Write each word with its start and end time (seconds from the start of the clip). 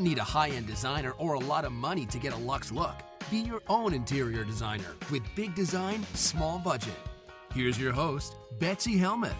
Don't 0.00 0.08
need 0.08 0.18
a 0.18 0.24
high 0.24 0.48
end 0.48 0.66
designer 0.66 1.10
or 1.18 1.34
a 1.34 1.38
lot 1.38 1.66
of 1.66 1.72
money 1.72 2.06
to 2.06 2.18
get 2.18 2.32
a 2.32 2.36
luxe 2.36 2.72
look. 2.72 2.94
Be 3.30 3.40
your 3.40 3.60
own 3.68 3.92
interior 3.92 4.44
designer 4.44 4.96
with 5.10 5.22
big 5.36 5.54
design, 5.54 6.06
small 6.14 6.58
budget. 6.58 6.94
Here's 7.52 7.78
your 7.78 7.92
host, 7.92 8.34
Betsy 8.58 8.96
Helmuth. 8.96 9.36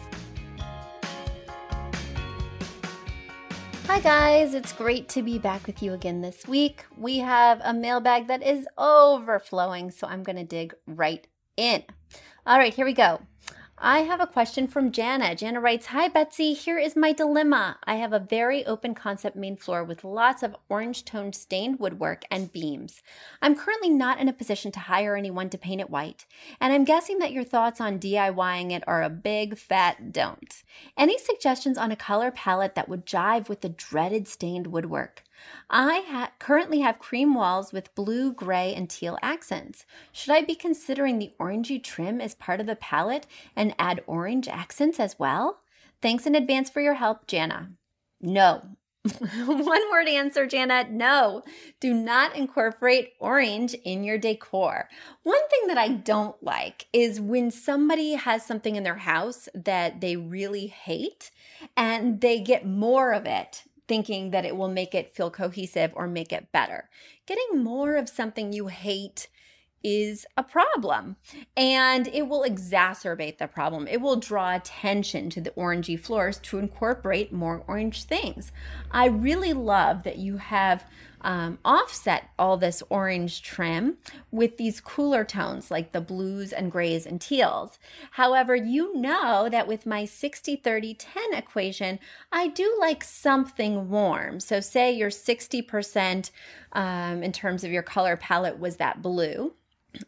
Hi, 3.87 4.01
guys. 4.01 4.53
It's 4.53 4.73
great 4.73 5.09
to 5.11 5.23
be 5.23 5.39
back 5.39 5.67
with 5.67 5.83
you 5.83 5.95
again 5.95 6.21
this 6.21 6.47
week. 6.47 6.85
We 6.97 7.19
have 7.21 7.63
a 7.65 7.73
mailbag 7.73 8.27
that 8.27 8.43
is 8.43 8.67
overflowing, 8.77 9.91
so 9.91 10.07
I'm 10.07 10.23
going 10.23 10.37
to 10.37 10.45
dig 10.45 10.75
right 10.87 11.27
in. 11.57 11.83
All 12.47 12.59
right, 12.59 12.75
here 12.75 12.85
we 12.85 12.93
go. 12.93 13.21
I 13.83 14.01
have 14.01 14.21
a 14.21 14.27
question 14.27 14.67
from 14.67 14.93
Jana. 14.93 15.35
Jana 15.35 15.59
writes 15.59 15.87
Hi, 15.87 16.07
Betsy. 16.07 16.53
Here 16.53 16.79
is 16.79 16.97
my 16.97 17.15
dilemma. 17.15 17.79
I 17.85 17.95
have 17.95 18.13
a 18.13 18.19
very 18.19 18.63
open 18.67 18.95
concept 18.95 19.37
main 19.37 19.57
floor 19.57 19.83
with 19.83 20.05
lots 20.05 20.43
of 20.43 20.55
orange 20.69 21.07
toned 21.07 21.35
stained 21.35 21.81
woodwork 21.81 22.25
and 22.31 22.53
beams. 22.53 23.03
I'm 23.41 23.55
currently 23.55 23.89
not 23.89 24.21
in 24.21 24.29
a 24.29 24.35
position 24.35 24.71
to 24.73 24.81
hire 24.81 25.17
anyone 25.17 25.49
to 25.49 25.57
paint 25.57 25.81
it 25.81 25.89
white, 25.89 26.27
and 26.61 26.75
I'm 26.75 26.85
guessing 26.85 27.21
that 27.21 27.33
your 27.33 27.43
thoughts 27.43 27.81
on 27.81 27.99
DIYing 27.99 28.71
it 28.71 28.85
are 28.87 29.03
a 29.03 29.09
big 29.09 29.57
fat 29.57 30.13
don't. 30.13 30.63
Any 30.99 31.17
suggestions 31.17 31.79
on 31.79 31.91
a 31.91 31.97
color 31.97 32.31
palette 32.31 32.75
that 32.75 32.91
would 32.91 33.07
jive 33.07 33.49
with 33.49 33.63
the 33.63 33.71
dreaded 33.71 34.29
stained 34.29 34.67
woodwork? 34.67 35.23
I 35.69 36.05
ha- 36.09 36.33
currently 36.39 36.81
have 36.81 36.99
cream 36.99 37.35
walls 37.35 37.73
with 37.73 37.95
blue, 37.95 38.33
gray, 38.33 38.75
and 38.75 38.89
teal 38.89 39.19
accents. 39.23 39.87
Should 40.13 40.33
I 40.33 40.43
be 40.43 40.55
considering 40.55 41.19
the 41.19 41.33
orangey 41.39 41.83
trim 41.83 42.21
as 42.21 42.35
part 42.35 42.61
of 42.61 42.67
the 42.67 42.77
palette 42.77 43.27
and 43.55 43.75
add 43.79 44.03
orange 44.07 44.49
accents 44.49 44.99
as 44.99 45.19
well? 45.19 45.61
Thanks 46.03 46.27
in 46.27 46.35
advance 46.35 46.71
for 46.71 46.81
your 46.81 46.95
help, 46.95 47.27
Jana. 47.27 47.71
No. 48.21 48.63
One 49.47 49.91
word 49.91 50.09
answer, 50.09 50.47
Jana. 50.47 50.87
No, 50.91 51.43
do 51.81 51.95
not 51.95 52.37
incorporate 52.37 53.15
orange 53.19 53.73
in 53.73 54.05
your 54.05 54.19
decor. 54.19 54.91
One 55.23 55.49
thing 55.49 55.69
that 55.69 55.79
I 55.79 55.89
don't 55.89 56.41
like 56.43 56.87
is 56.93 57.19
when 57.19 57.51
somebody 57.51 58.13
has 58.13 58.45
something 58.45 58.77
in 58.77 58.83
their 58.83 58.97
house 58.97 59.49
that 59.55 60.03
they 60.03 60.17
really 60.17 60.67
hate 60.67 61.31
and 61.79 62.21
they 62.21 62.41
get 62.41 62.67
more 62.67 63.13
of 63.13 63.25
it 63.25 63.63
thinking 63.91 64.31
that 64.31 64.45
it 64.45 64.57
will 64.57 64.69
make 64.69 64.95
it 64.95 65.17
feel 65.17 65.33
cohesive 65.33 65.91
or 65.97 66.07
make 66.07 66.33
it 66.33 66.53
better. 66.53 66.89
Getting 67.27 67.65
more 67.65 67.97
of 67.97 68.09
something 68.09 68.53
you 68.53 68.69
hate 68.69 69.27
is 69.83 70.25
a 70.37 70.45
problem 70.45 71.17
and 71.57 72.07
it 72.07 72.29
will 72.29 72.45
exacerbate 72.45 73.39
the 73.39 73.49
problem. 73.49 73.89
It 73.89 74.01
will 74.01 74.15
draw 74.15 74.55
attention 74.55 75.29
to 75.31 75.41
the 75.41 75.51
orangey 75.51 75.99
floors 75.99 76.39
to 76.45 76.59
incorporate 76.59 77.33
more 77.33 77.65
orange 77.67 78.05
things. 78.05 78.53
I 78.93 79.07
really 79.07 79.55
love 79.55 80.05
that 80.05 80.19
you 80.19 80.37
have 80.37 80.85
um, 81.23 81.59
offset 81.65 82.31
all 82.39 82.57
this 82.57 82.83
orange 82.89 83.43
trim 83.43 83.99
with 84.31 84.57
these 84.57 84.81
cooler 84.81 85.25
tones 85.25 85.71
like 85.71 85.93
the 85.93 86.01
blues 86.01 86.53
and 86.53 86.73
grays 86.73 87.07
and 87.07 87.21
teals. 87.21 87.79
However, 88.13 88.55
you 88.55 88.97
know 88.97 89.49
that 89.51 89.69
with 89.69 89.87
my 89.87 90.05
60 90.05 90.57
30 90.57 90.95
10 90.95 91.35
equation, 91.35 91.99
I 92.33 92.49
do 92.49 92.77
like 92.81 93.05
something 93.05 93.91
warm. 93.91 94.41
So, 94.41 94.61
say 94.61 94.93
your 94.93 95.11
60% 95.11 96.31
um, 96.73 97.23
in 97.23 97.33
terms 97.33 97.65
of 97.65 97.71
your 97.71 97.83
color 97.83 98.17
palette 98.17 98.59
was 98.59 98.77
that 98.77 99.03
blue 99.03 99.53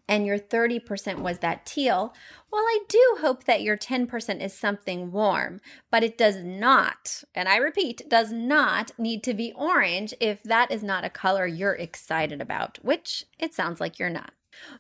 and 0.09 0.27
your 0.27 0.39
30% 0.39 1.19
was 1.19 1.39
that 1.39 1.67
teal, 1.67 2.15
well, 2.51 2.63
I 2.63 2.81
do 2.89 3.17
hope 3.21 3.45
that 3.45 3.63
your 3.63 3.77
10% 3.77 4.43
is 4.43 4.53
something 4.53 5.11
warm, 5.11 5.61
but 5.91 6.03
it 6.03 6.19
does 6.19 6.43
not, 6.43 7.25
and 7.35 7.49
I 7.49 7.57
repeat, 7.57 8.09
does 8.09 8.33
not 8.33 8.93
need 8.99 9.23
to 9.25 9.35
be 9.35 9.53
orange 9.55 10.15
if 10.21 10.43
that 10.43 10.71
is 10.71 10.83
not 10.83 11.05
a 11.05 11.11
color 11.11 11.47
you're 11.47 11.75
excited 11.75 12.41
about, 12.41 12.79
which 12.83 13.25
it 13.39 13.55
sounds 13.55 13.81
like 13.81 13.99
you're 13.99 14.11
not. 14.11 14.33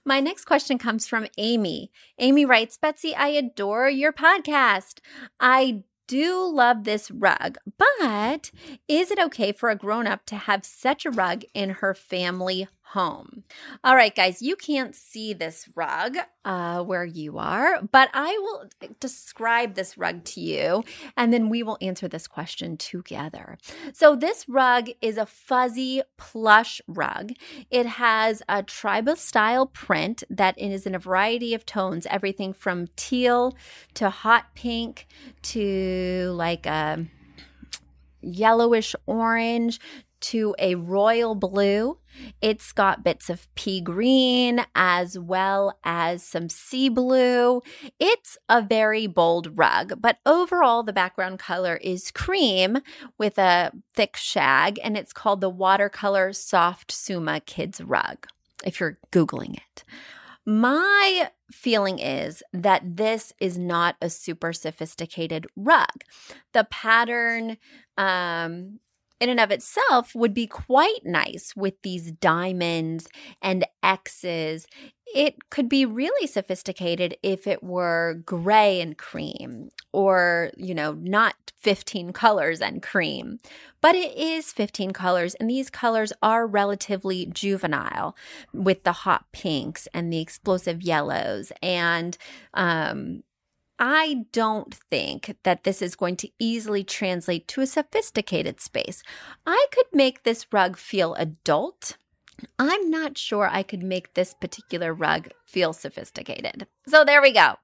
My 0.04 0.20
next 0.20 0.44
question 0.44 0.78
comes 0.78 1.06
from 1.06 1.28
Amy. 1.38 1.90
Amy 2.19 2.44
writes 2.44 2.76
Betsy, 2.76 3.14
I 3.14 3.28
adore 3.28 3.88
your 3.88 4.12
podcast. 4.12 4.98
I 5.40 5.84
do 6.06 6.44
love 6.44 6.84
this 6.84 7.10
rug, 7.10 7.56
but 7.78 8.50
is 8.86 9.10
it 9.10 9.19
okay 9.19 9.52
for 9.52 9.70
a 9.70 9.76
grown 9.76 10.06
up 10.06 10.26
to 10.26 10.36
have 10.36 10.64
such 10.64 11.06
a 11.06 11.10
rug 11.10 11.42
in 11.54 11.70
her 11.70 11.94
family 11.94 12.69
home. 12.92 13.44
All 13.82 13.97
right, 13.97 14.14
guys, 14.14 14.42
you 14.42 14.54
can't 14.54 14.94
see 14.94 15.32
this 15.32 15.69
rug 15.75 16.16
uh, 16.44 16.82
where 16.82 17.04
you 17.04 17.38
are, 17.38 17.82
but 17.82 18.10
I 18.12 18.36
will 18.38 18.69
describe 19.00 19.75
this 19.75 19.97
rug 19.97 20.25
to 20.25 20.41
you 20.41 20.84
and 21.16 21.32
then 21.32 21.48
we 21.48 21.62
will 21.62 21.78
answer 21.81 22.06
this 22.06 22.26
question 22.26 22.76
together. 22.76 23.56
So, 23.94 24.14
this 24.14 24.47
rug 24.48 24.91
is 25.00 25.16
a 25.16 25.26
fuzzy 25.26 26.02
plush 26.19 26.81
rug. 26.86 27.32
It 27.70 27.86
has 27.86 28.42
a 28.48 28.62
tribal 28.62 29.16
style 29.16 29.66
print 29.66 30.22
that 30.28 30.58
is 30.58 30.86
in 30.86 30.94
a 30.94 30.98
variety 30.98 31.54
of 31.54 31.64
tones, 31.64 32.06
everything 32.10 32.52
from 32.52 32.88
teal 32.97 33.56
to 33.94 34.10
hot 34.10 34.54
pink 34.54 35.06
to 35.42 36.32
like 36.36 36.66
a 36.66 37.06
yellowish 38.20 38.94
orange 39.06 39.81
to 40.22 40.54
a 40.58 40.74
royal 40.76 41.34
blue. 41.34 41.98
It's 42.40 42.72
got 42.72 43.04
bits 43.04 43.30
of 43.30 43.52
pea 43.54 43.80
green 43.80 44.64
as 44.74 45.18
well 45.18 45.78
as 45.84 46.22
some 46.22 46.48
sea 46.48 46.88
blue. 46.88 47.62
It's 47.98 48.36
a 48.48 48.62
very 48.62 49.06
bold 49.06 49.58
rug, 49.58 50.00
but 50.00 50.18
overall, 50.26 50.82
the 50.82 50.92
background 50.92 51.38
color 51.38 51.76
is 51.76 52.10
cream 52.10 52.78
with 53.18 53.38
a 53.38 53.72
thick 53.94 54.16
shag, 54.16 54.78
and 54.82 54.96
it's 54.96 55.12
called 55.12 55.40
the 55.40 55.50
Watercolor 55.50 56.32
Soft 56.32 56.92
Suma 56.92 57.40
Kids 57.40 57.80
Rug, 57.80 58.26
if 58.64 58.80
you're 58.80 58.98
Googling 59.10 59.56
it. 59.56 59.84
My 60.44 61.30
feeling 61.52 61.98
is 61.98 62.42
that 62.52 62.96
this 62.96 63.32
is 63.38 63.56
not 63.56 63.96
a 64.00 64.10
super 64.10 64.52
sophisticated 64.52 65.46
rug. 65.54 66.02
The 66.52 66.64
pattern 66.64 67.58
um, 67.96 68.80
in 69.22 69.28
and 69.28 69.38
of 69.38 69.52
itself 69.52 70.16
would 70.16 70.34
be 70.34 70.48
quite 70.48 71.04
nice 71.04 71.54
with 71.54 71.80
these 71.82 72.10
diamonds 72.10 73.08
and 73.40 73.64
X's. 73.80 74.66
It 75.14 75.48
could 75.48 75.69
be 75.69 75.86
really 75.86 76.26
sophisticated 76.26 77.16
if 77.22 77.46
it 77.46 77.62
were 77.62 78.20
gray 78.26 78.80
and 78.80 78.98
cream 78.98 79.70
or, 79.92 80.50
you 80.56 80.74
know, 80.74 80.94
not 80.94 81.52
15 81.60 82.12
colors 82.12 82.60
and 82.60 82.82
cream. 82.82 83.38
But 83.80 83.94
it 83.94 84.16
is 84.16 84.50
15 84.50 84.90
colors, 84.90 85.34
and 85.36 85.48
these 85.48 85.70
colors 85.70 86.12
are 86.20 86.44
relatively 86.44 87.26
juvenile 87.26 88.16
with 88.52 88.82
the 88.82 88.92
hot 88.92 89.26
pinks 89.30 89.86
and 89.94 90.12
the 90.12 90.20
explosive 90.20 90.82
yellows 90.82 91.52
and 91.62 92.18
um, 92.54 93.22
I 93.84 94.26
don't 94.31 94.73
think 94.73 95.37
that 95.43 95.64
this 95.64 95.82
is 95.82 95.96
going 95.96 96.14
to 96.19 96.31
easily 96.38 96.84
translate 96.84 97.49
to 97.49 97.62
a 97.62 97.67
sophisticated 97.67 98.61
space. 98.61 99.02
I 99.44 99.67
could 99.73 99.87
make 99.93 100.23
this 100.23 100.46
rug 100.52 100.76
feel 100.76 101.14
adult 101.14 101.96
I'm 102.58 102.90
not 102.90 103.19
sure 103.19 103.49
I 103.49 103.62
could 103.62 103.82
make 103.82 104.14
this 104.14 104.34
particular 104.34 104.93
rug 104.93 105.29
feel 105.46 105.73
sophisticated. 105.73 106.67
So 106.88 107.05
there 107.05 107.23
we 107.23 107.32
go. 107.32 107.55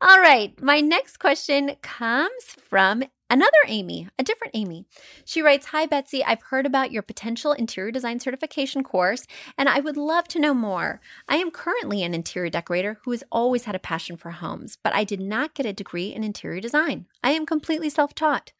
All 0.00 0.20
right, 0.20 0.60
my 0.62 0.80
next 0.80 1.18
question 1.18 1.76
comes 1.82 2.56
from 2.68 3.04
Another 3.34 3.50
Amy, 3.66 4.06
a 4.16 4.22
different 4.22 4.54
Amy. 4.54 4.86
She 5.24 5.42
writes 5.42 5.66
Hi, 5.66 5.86
Betsy. 5.86 6.22
I've 6.22 6.40
heard 6.40 6.66
about 6.66 6.92
your 6.92 7.02
potential 7.02 7.50
interior 7.50 7.90
design 7.90 8.20
certification 8.20 8.84
course, 8.84 9.26
and 9.58 9.68
I 9.68 9.80
would 9.80 9.96
love 9.96 10.28
to 10.28 10.38
know 10.38 10.54
more. 10.54 11.00
I 11.28 11.38
am 11.38 11.50
currently 11.50 12.04
an 12.04 12.14
interior 12.14 12.48
decorator 12.48 13.00
who 13.02 13.10
has 13.10 13.24
always 13.32 13.64
had 13.64 13.74
a 13.74 13.80
passion 13.80 14.16
for 14.16 14.30
homes, 14.30 14.78
but 14.84 14.94
I 14.94 15.02
did 15.02 15.18
not 15.18 15.52
get 15.52 15.66
a 15.66 15.72
degree 15.72 16.14
in 16.14 16.22
interior 16.22 16.60
design. 16.60 17.06
I 17.24 17.32
am 17.32 17.44
completely 17.44 17.90
self 17.90 18.14
taught. 18.14 18.52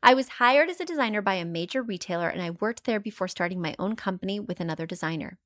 I 0.00 0.14
was 0.14 0.28
hired 0.28 0.70
as 0.70 0.78
a 0.78 0.84
designer 0.84 1.22
by 1.22 1.34
a 1.34 1.44
major 1.44 1.82
retailer, 1.82 2.28
and 2.28 2.40
I 2.40 2.50
worked 2.50 2.84
there 2.84 3.00
before 3.00 3.26
starting 3.26 3.60
my 3.60 3.74
own 3.80 3.96
company 3.96 4.38
with 4.38 4.60
another 4.60 4.86
designer. 4.86 5.38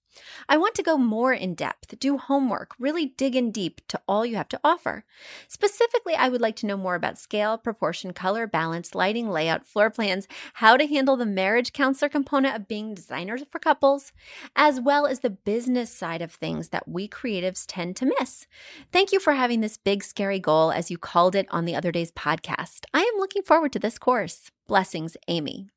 I 0.49 0.57
want 0.57 0.75
to 0.77 0.83
go 0.83 0.97
more 0.97 1.33
in 1.33 1.55
depth, 1.55 1.99
do 1.99 2.19
homework, 2.19 2.75
really 2.79 3.07
dig 3.07 3.35
in 3.37 3.51
deep 3.51 3.81
to 3.89 4.01
all 4.07 4.25
you 4.25 4.37
have 4.37 4.49
to 4.49 4.61
offer. 4.63 5.05
Specifically, 5.49 6.15
I 6.15 6.29
would 6.29 6.41
like 6.41 6.57
to 6.57 6.67
know 6.67 6.77
more 6.77 6.95
about 6.95 7.19
scale, 7.19 7.59
proportion, 7.59 8.13
color, 8.13 8.47
balance, 8.47 8.95
lighting, 8.95 9.29
layout, 9.29 9.67
floor 9.67 9.91
plans, 9.91 10.29
how 10.55 10.77
to 10.77 10.87
handle 10.87 11.17
the 11.17 11.27
marriage 11.27 11.73
counselor 11.73 12.09
component 12.09 12.57
of 12.57 12.69
being 12.69 12.95
designers 12.95 13.43
for 13.51 13.59
couples, 13.59 14.13
as 14.57 14.81
well 14.81 15.07
as 15.07 15.21
the 15.21 15.31
business 15.31 15.91
side 15.91 16.23
of 16.23 16.33
things 16.33 16.69
that 16.71 16.89
we 16.89 17.09
creatives 17.09 17.65
tend 17.67 17.97
to 17.97 18.13
miss. 18.19 18.47
Thank 18.93 19.13
you 19.13 19.21
for 19.21 19.35
having 19.35 19.61
this 19.61 19.77
big, 19.77 20.05
scary 20.05 20.39
goal, 20.39 20.71
as 20.71 20.91
you 20.91 20.99
called 20.99 21.35
it 21.35 21.47
on 21.51 21.65
the 21.65 21.75
other 21.75 21.93
day's 21.93 22.13
podcast. 22.13 22.85
I 22.93 23.01
am 23.01 23.19
looking 23.19 23.43
forward 23.43 23.73
to 23.73 23.79
this 23.79 23.99
course. 23.99 24.51
Blessings, 24.67 25.17
Amy. 25.29 25.69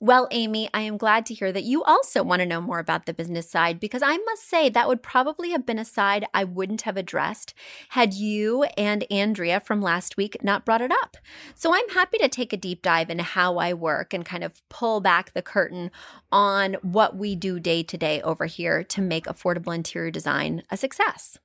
Well, 0.00 0.28
Amy, 0.30 0.70
I 0.72 0.82
am 0.82 0.96
glad 0.96 1.26
to 1.26 1.34
hear 1.34 1.50
that 1.50 1.64
you 1.64 1.82
also 1.82 2.22
want 2.22 2.38
to 2.38 2.46
know 2.46 2.60
more 2.60 2.78
about 2.78 3.06
the 3.06 3.12
business 3.12 3.50
side 3.50 3.80
because 3.80 4.00
I 4.00 4.16
must 4.18 4.48
say 4.48 4.68
that 4.68 4.86
would 4.86 5.02
probably 5.02 5.50
have 5.50 5.66
been 5.66 5.80
a 5.80 5.84
side 5.84 6.24
I 6.32 6.44
wouldn't 6.44 6.82
have 6.82 6.96
addressed 6.96 7.52
had 7.88 8.14
you 8.14 8.62
and 8.76 9.04
Andrea 9.10 9.58
from 9.58 9.82
last 9.82 10.16
week 10.16 10.36
not 10.40 10.64
brought 10.64 10.82
it 10.82 10.92
up. 10.92 11.16
So 11.56 11.74
I'm 11.74 11.88
happy 11.88 12.16
to 12.18 12.28
take 12.28 12.52
a 12.52 12.56
deep 12.56 12.80
dive 12.80 13.10
into 13.10 13.24
how 13.24 13.56
I 13.56 13.72
work 13.72 14.14
and 14.14 14.24
kind 14.24 14.44
of 14.44 14.62
pull 14.68 15.00
back 15.00 15.32
the 15.32 15.42
curtain 15.42 15.90
on 16.30 16.74
what 16.82 17.16
we 17.16 17.34
do 17.34 17.58
day 17.58 17.82
to 17.82 17.98
day 17.98 18.22
over 18.22 18.46
here 18.46 18.84
to 18.84 19.02
make 19.02 19.26
affordable 19.26 19.74
interior 19.74 20.12
design 20.12 20.62
a 20.70 20.76
success 20.76 21.38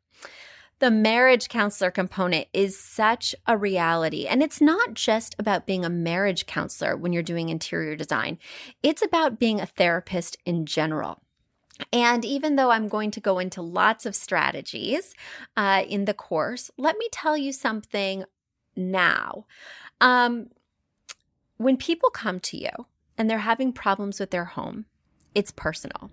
the 0.84 0.92
marriage 0.92 1.48
counselor 1.48 1.90
component 1.90 2.46
is 2.52 2.78
such 2.78 3.34
a 3.48 3.58
reality. 3.58 4.28
And 4.28 4.44
it's 4.44 4.60
not 4.60 4.96
just 4.96 5.34
about 5.40 5.66
being 5.66 5.86
a 5.86 5.90
marriage 5.90 6.46
counselor 6.46 6.98
when 6.98 7.14
you're 7.14 7.24
doing 7.24 7.48
interior 7.48 7.96
design, 7.96 8.38
it's 8.84 9.02
about 9.02 9.40
being 9.40 9.62
a 9.62 9.66
therapist 9.66 10.36
in 10.46 10.66
general. 10.66 11.22
And 11.94 12.26
even 12.26 12.58
though 12.58 12.70
I'm 12.70 12.90
going 12.90 13.12
to 13.12 13.22
go 13.22 13.40
into 13.40 13.62
lots 13.62 14.06
of 14.06 14.14
strategies 14.14 15.16
uh, 15.56 15.84
in 15.88 16.04
the 16.04 16.14
course, 16.14 16.70
let 16.78 16.98
me 16.98 17.08
tell 17.14 17.38
you 17.38 17.54
something 17.54 18.26
now. 18.76 19.46
Um, 20.02 20.50
when 21.56 21.78
people 21.78 22.10
come 22.10 22.42
to 22.42 22.58
you 22.58 22.88
and 23.18 23.30
they're 23.30 23.38
having 23.38 23.72
problems 23.72 24.20
with 24.20 24.32
their 24.32 24.44
home, 24.44 24.84
it's 25.36 25.52
personal. 25.52 26.12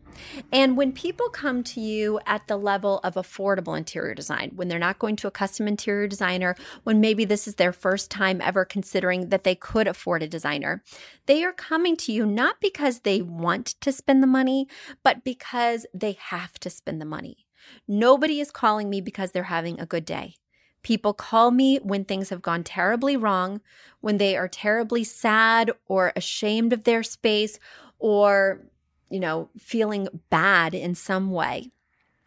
And 0.52 0.76
when 0.76 0.92
people 0.92 1.28
come 1.28 1.62
to 1.64 1.80
you 1.80 2.20
at 2.26 2.46
the 2.46 2.56
level 2.56 3.00
of 3.04 3.14
affordable 3.14 3.76
interior 3.76 4.14
design, 4.14 4.52
when 4.54 4.68
they're 4.68 4.78
not 4.78 4.98
going 4.98 5.16
to 5.16 5.26
a 5.26 5.30
custom 5.30 5.68
interior 5.68 6.06
designer, 6.06 6.56
when 6.84 7.00
maybe 7.00 7.24
this 7.24 7.46
is 7.46 7.56
their 7.56 7.72
first 7.72 8.10
time 8.10 8.40
ever 8.40 8.64
considering 8.64 9.28
that 9.28 9.44
they 9.44 9.54
could 9.54 9.86
afford 9.86 10.22
a 10.22 10.28
designer, 10.28 10.82
they 11.26 11.44
are 11.44 11.52
coming 11.52 11.96
to 11.96 12.12
you 12.12 12.26
not 12.26 12.56
because 12.60 13.00
they 13.00 13.22
want 13.22 13.66
to 13.80 13.92
spend 13.92 14.22
the 14.22 14.26
money, 14.26 14.68
but 15.02 15.24
because 15.24 15.86
they 15.94 16.12
have 16.12 16.58
to 16.60 16.70
spend 16.70 17.00
the 17.00 17.06
money. 17.06 17.46
Nobody 17.86 18.40
is 18.40 18.50
calling 18.50 18.88
me 18.88 19.00
because 19.00 19.32
they're 19.32 19.44
having 19.44 19.78
a 19.78 19.86
good 19.86 20.04
day. 20.04 20.36
People 20.82 21.12
call 21.12 21.50
me 21.50 21.76
when 21.78 22.04
things 22.04 22.30
have 22.30 22.40
gone 22.40 22.64
terribly 22.64 23.16
wrong, 23.16 23.60
when 24.00 24.16
they 24.16 24.36
are 24.36 24.48
terribly 24.48 25.04
sad 25.04 25.70
or 25.86 26.12
ashamed 26.16 26.72
of 26.72 26.84
their 26.84 27.02
space, 27.02 27.58
or 27.98 28.62
you 29.10 29.20
know, 29.20 29.50
feeling 29.58 30.08
bad 30.30 30.74
in 30.74 30.94
some 30.94 31.30
way. 31.30 31.70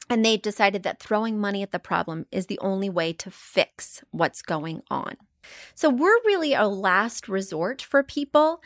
And 0.09 0.23
they 0.23 0.37
decided 0.37 0.83
that 0.83 0.99
throwing 0.99 1.39
money 1.39 1.63
at 1.63 1.71
the 1.71 1.79
problem 1.79 2.25
is 2.31 2.45
the 2.45 2.59
only 2.59 2.89
way 2.89 3.13
to 3.13 3.31
fix 3.31 4.03
what's 4.11 4.41
going 4.41 4.83
on. 4.89 5.15
So 5.75 5.89
we're 5.89 6.21
really 6.25 6.53
a 6.53 6.67
last 6.67 7.27
resort 7.27 7.81
for 7.81 8.03
people. 8.03 8.61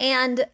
And 0.00 0.46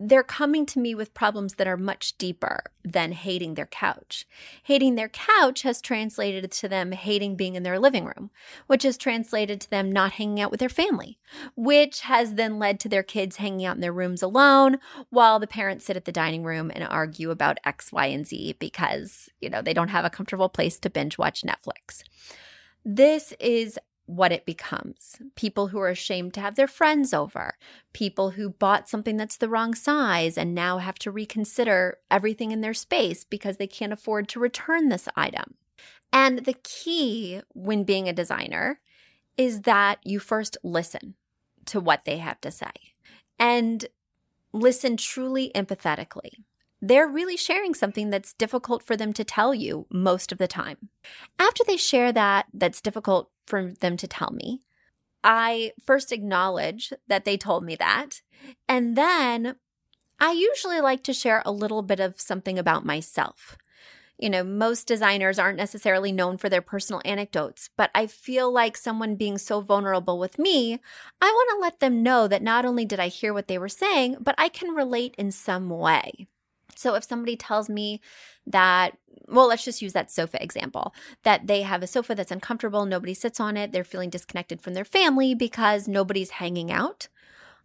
they're 0.00 0.24
coming 0.24 0.66
to 0.66 0.80
me 0.80 0.94
with 0.94 1.14
problems 1.14 1.54
that 1.54 1.68
are 1.68 1.76
much 1.76 2.18
deeper 2.18 2.64
than 2.84 3.12
hating 3.12 3.54
their 3.54 3.66
couch. 3.66 4.26
Hating 4.64 4.96
their 4.96 5.08
couch 5.08 5.62
has 5.62 5.80
translated 5.80 6.50
to 6.50 6.68
them 6.68 6.92
hating 6.92 7.36
being 7.36 7.54
in 7.54 7.62
their 7.62 7.78
living 7.78 8.04
room, 8.04 8.30
which 8.66 8.82
has 8.82 8.98
translated 8.98 9.60
to 9.60 9.70
them 9.70 9.92
not 9.92 10.12
hanging 10.12 10.40
out 10.40 10.50
with 10.50 10.60
their 10.60 10.68
family, 10.68 11.18
which 11.56 12.00
has 12.00 12.34
then 12.34 12.58
led 12.58 12.80
to 12.80 12.88
their 12.88 13.02
kids 13.04 13.36
hanging 13.36 13.64
out 13.64 13.76
in 13.76 13.80
their 13.80 13.92
rooms 13.92 14.22
alone 14.22 14.78
while 15.10 15.38
the 15.38 15.46
parents 15.46 15.84
sit 15.84 15.96
at 15.96 16.04
the 16.04 16.12
dining 16.12 16.42
room 16.42 16.72
and 16.74 16.84
argue 16.84 17.30
about 17.30 17.58
X, 17.64 17.92
Y, 17.92 18.06
and 18.06 18.26
Z 18.26 18.56
because, 18.58 19.28
you 19.40 19.48
know, 19.48 19.62
they 19.62 19.74
don't 19.74 19.88
have 19.88 20.04
a 20.04 20.10
comfortable 20.10 20.48
place 20.48 20.78
to 20.80 20.90
binge 20.90 21.18
watch 21.18 21.42
Netflix. 21.42 22.02
This 22.84 23.32
is 23.40 23.78
what 24.06 24.32
it 24.32 24.44
becomes. 24.44 25.16
People 25.34 25.68
who 25.68 25.78
are 25.78 25.88
ashamed 25.88 26.34
to 26.34 26.40
have 26.40 26.56
their 26.56 26.66
friends 26.66 27.14
over, 27.14 27.56
people 27.92 28.30
who 28.30 28.50
bought 28.50 28.88
something 28.88 29.16
that's 29.16 29.36
the 29.36 29.48
wrong 29.48 29.74
size 29.74 30.36
and 30.36 30.54
now 30.54 30.78
have 30.78 30.98
to 31.00 31.10
reconsider 31.10 31.98
everything 32.10 32.50
in 32.50 32.60
their 32.60 32.74
space 32.74 33.24
because 33.24 33.56
they 33.56 33.66
can't 33.66 33.92
afford 33.92 34.28
to 34.28 34.40
return 34.40 34.88
this 34.88 35.08
item. 35.16 35.54
And 36.12 36.44
the 36.44 36.56
key 36.62 37.40
when 37.54 37.84
being 37.84 38.08
a 38.08 38.12
designer 38.12 38.80
is 39.36 39.62
that 39.62 39.98
you 40.04 40.20
first 40.20 40.56
listen 40.62 41.14
to 41.66 41.80
what 41.80 42.04
they 42.04 42.18
have 42.18 42.40
to 42.42 42.50
say 42.50 42.72
and 43.38 43.86
listen 44.52 44.96
truly 44.96 45.50
empathetically 45.54 46.44
they're 46.88 47.08
really 47.08 47.36
sharing 47.36 47.74
something 47.74 48.10
that's 48.10 48.34
difficult 48.34 48.82
for 48.82 48.96
them 48.96 49.12
to 49.14 49.24
tell 49.24 49.54
you 49.54 49.86
most 49.90 50.32
of 50.32 50.38
the 50.38 50.46
time. 50.46 50.90
After 51.38 51.64
they 51.64 51.76
share 51.78 52.12
that, 52.12 52.46
that's 52.52 52.80
difficult 52.80 53.30
for 53.46 53.72
them 53.80 53.96
to 53.96 54.06
tell 54.06 54.30
me, 54.30 54.60
I 55.22 55.72
first 55.84 56.12
acknowledge 56.12 56.92
that 57.08 57.24
they 57.24 57.38
told 57.38 57.64
me 57.64 57.76
that. 57.76 58.20
And 58.68 58.96
then 58.96 59.56
I 60.20 60.32
usually 60.32 60.80
like 60.80 61.02
to 61.04 61.14
share 61.14 61.42
a 61.46 61.52
little 61.52 61.82
bit 61.82 62.00
of 62.00 62.20
something 62.20 62.58
about 62.58 62.84
myself. 62.84 63.56
You 64.18 64.30
know, 64.30 64.44
most 64.44 64.86
designers 64.86 65.38
aren't 65.38 65.56
necessarily 65.56 66.12
known 66.12 66.36
for 66.36 66.48
their 66.48 66.62
personal 66.62 67.02
anecdotes, 67.04 67.70
but 67.76 67.90
I 67.94 68.06
feel 68.06 68.52
like 68.52 68.76
someone 68.76 69.16
being 69.16 69.38
so 69.38 69.60
vulnerable 69.60 70.18
with 70.18 70.38
me, 70.38 70.78
I 71.20 71.26
want 71.26 71.50
to 71.50 71.62
let 71.62 71.80
them 71.80 72.02
know 72.02 72.28
that 72.28 72.42
not 72.42 72.64
only 72.64 72.84
did 72.84 73.00
I 73.00 73.08
hear 73.08 73.32
what 73.32 73.48
they 73.48 73.58
were 73.58 73.68
saying, 73.68 74.18
but 74.20 74.34
I 74.38 74.48
can 74.50 74.74
relate 74.74 75.14
in 75.18 75.32
some 75.32 75.68
way. 75.68 76.28
So 76.78 76.94
if 76.94 77.04
somebody 77.04 77.36
tells 77.36 77.68
me 77.68 78.00
that, 78.46 78.96
well, 79.28 79.48
let's 79.48 79.64
just 79.64 79.82
use 79.82 79.92
that 79.92 80.10
sofa 80.10 80.42
example, 80.42 80.94
that 81.22 81.46
they 81.46 81.62
have 81.62 81.82
a 81.82 81.86
sofa 81.86 82.14
that's 82.14 82.32
uncomfortable, 82.32 82.84
nobody 82.86 83.14
sits 83.14 83.40
on 83.40 83.56
it, 83.56 83.72
they're 83.72 83.84
feeling 83.84 84.10
disconnected 84.10 84.60
from 84.60 84.74
their 84.74 84.84
family 84.84 85.34
because 85.34 85.88
nobody's 85.88 86.30
hanging 86.30 86.70
out. 86.70 87.08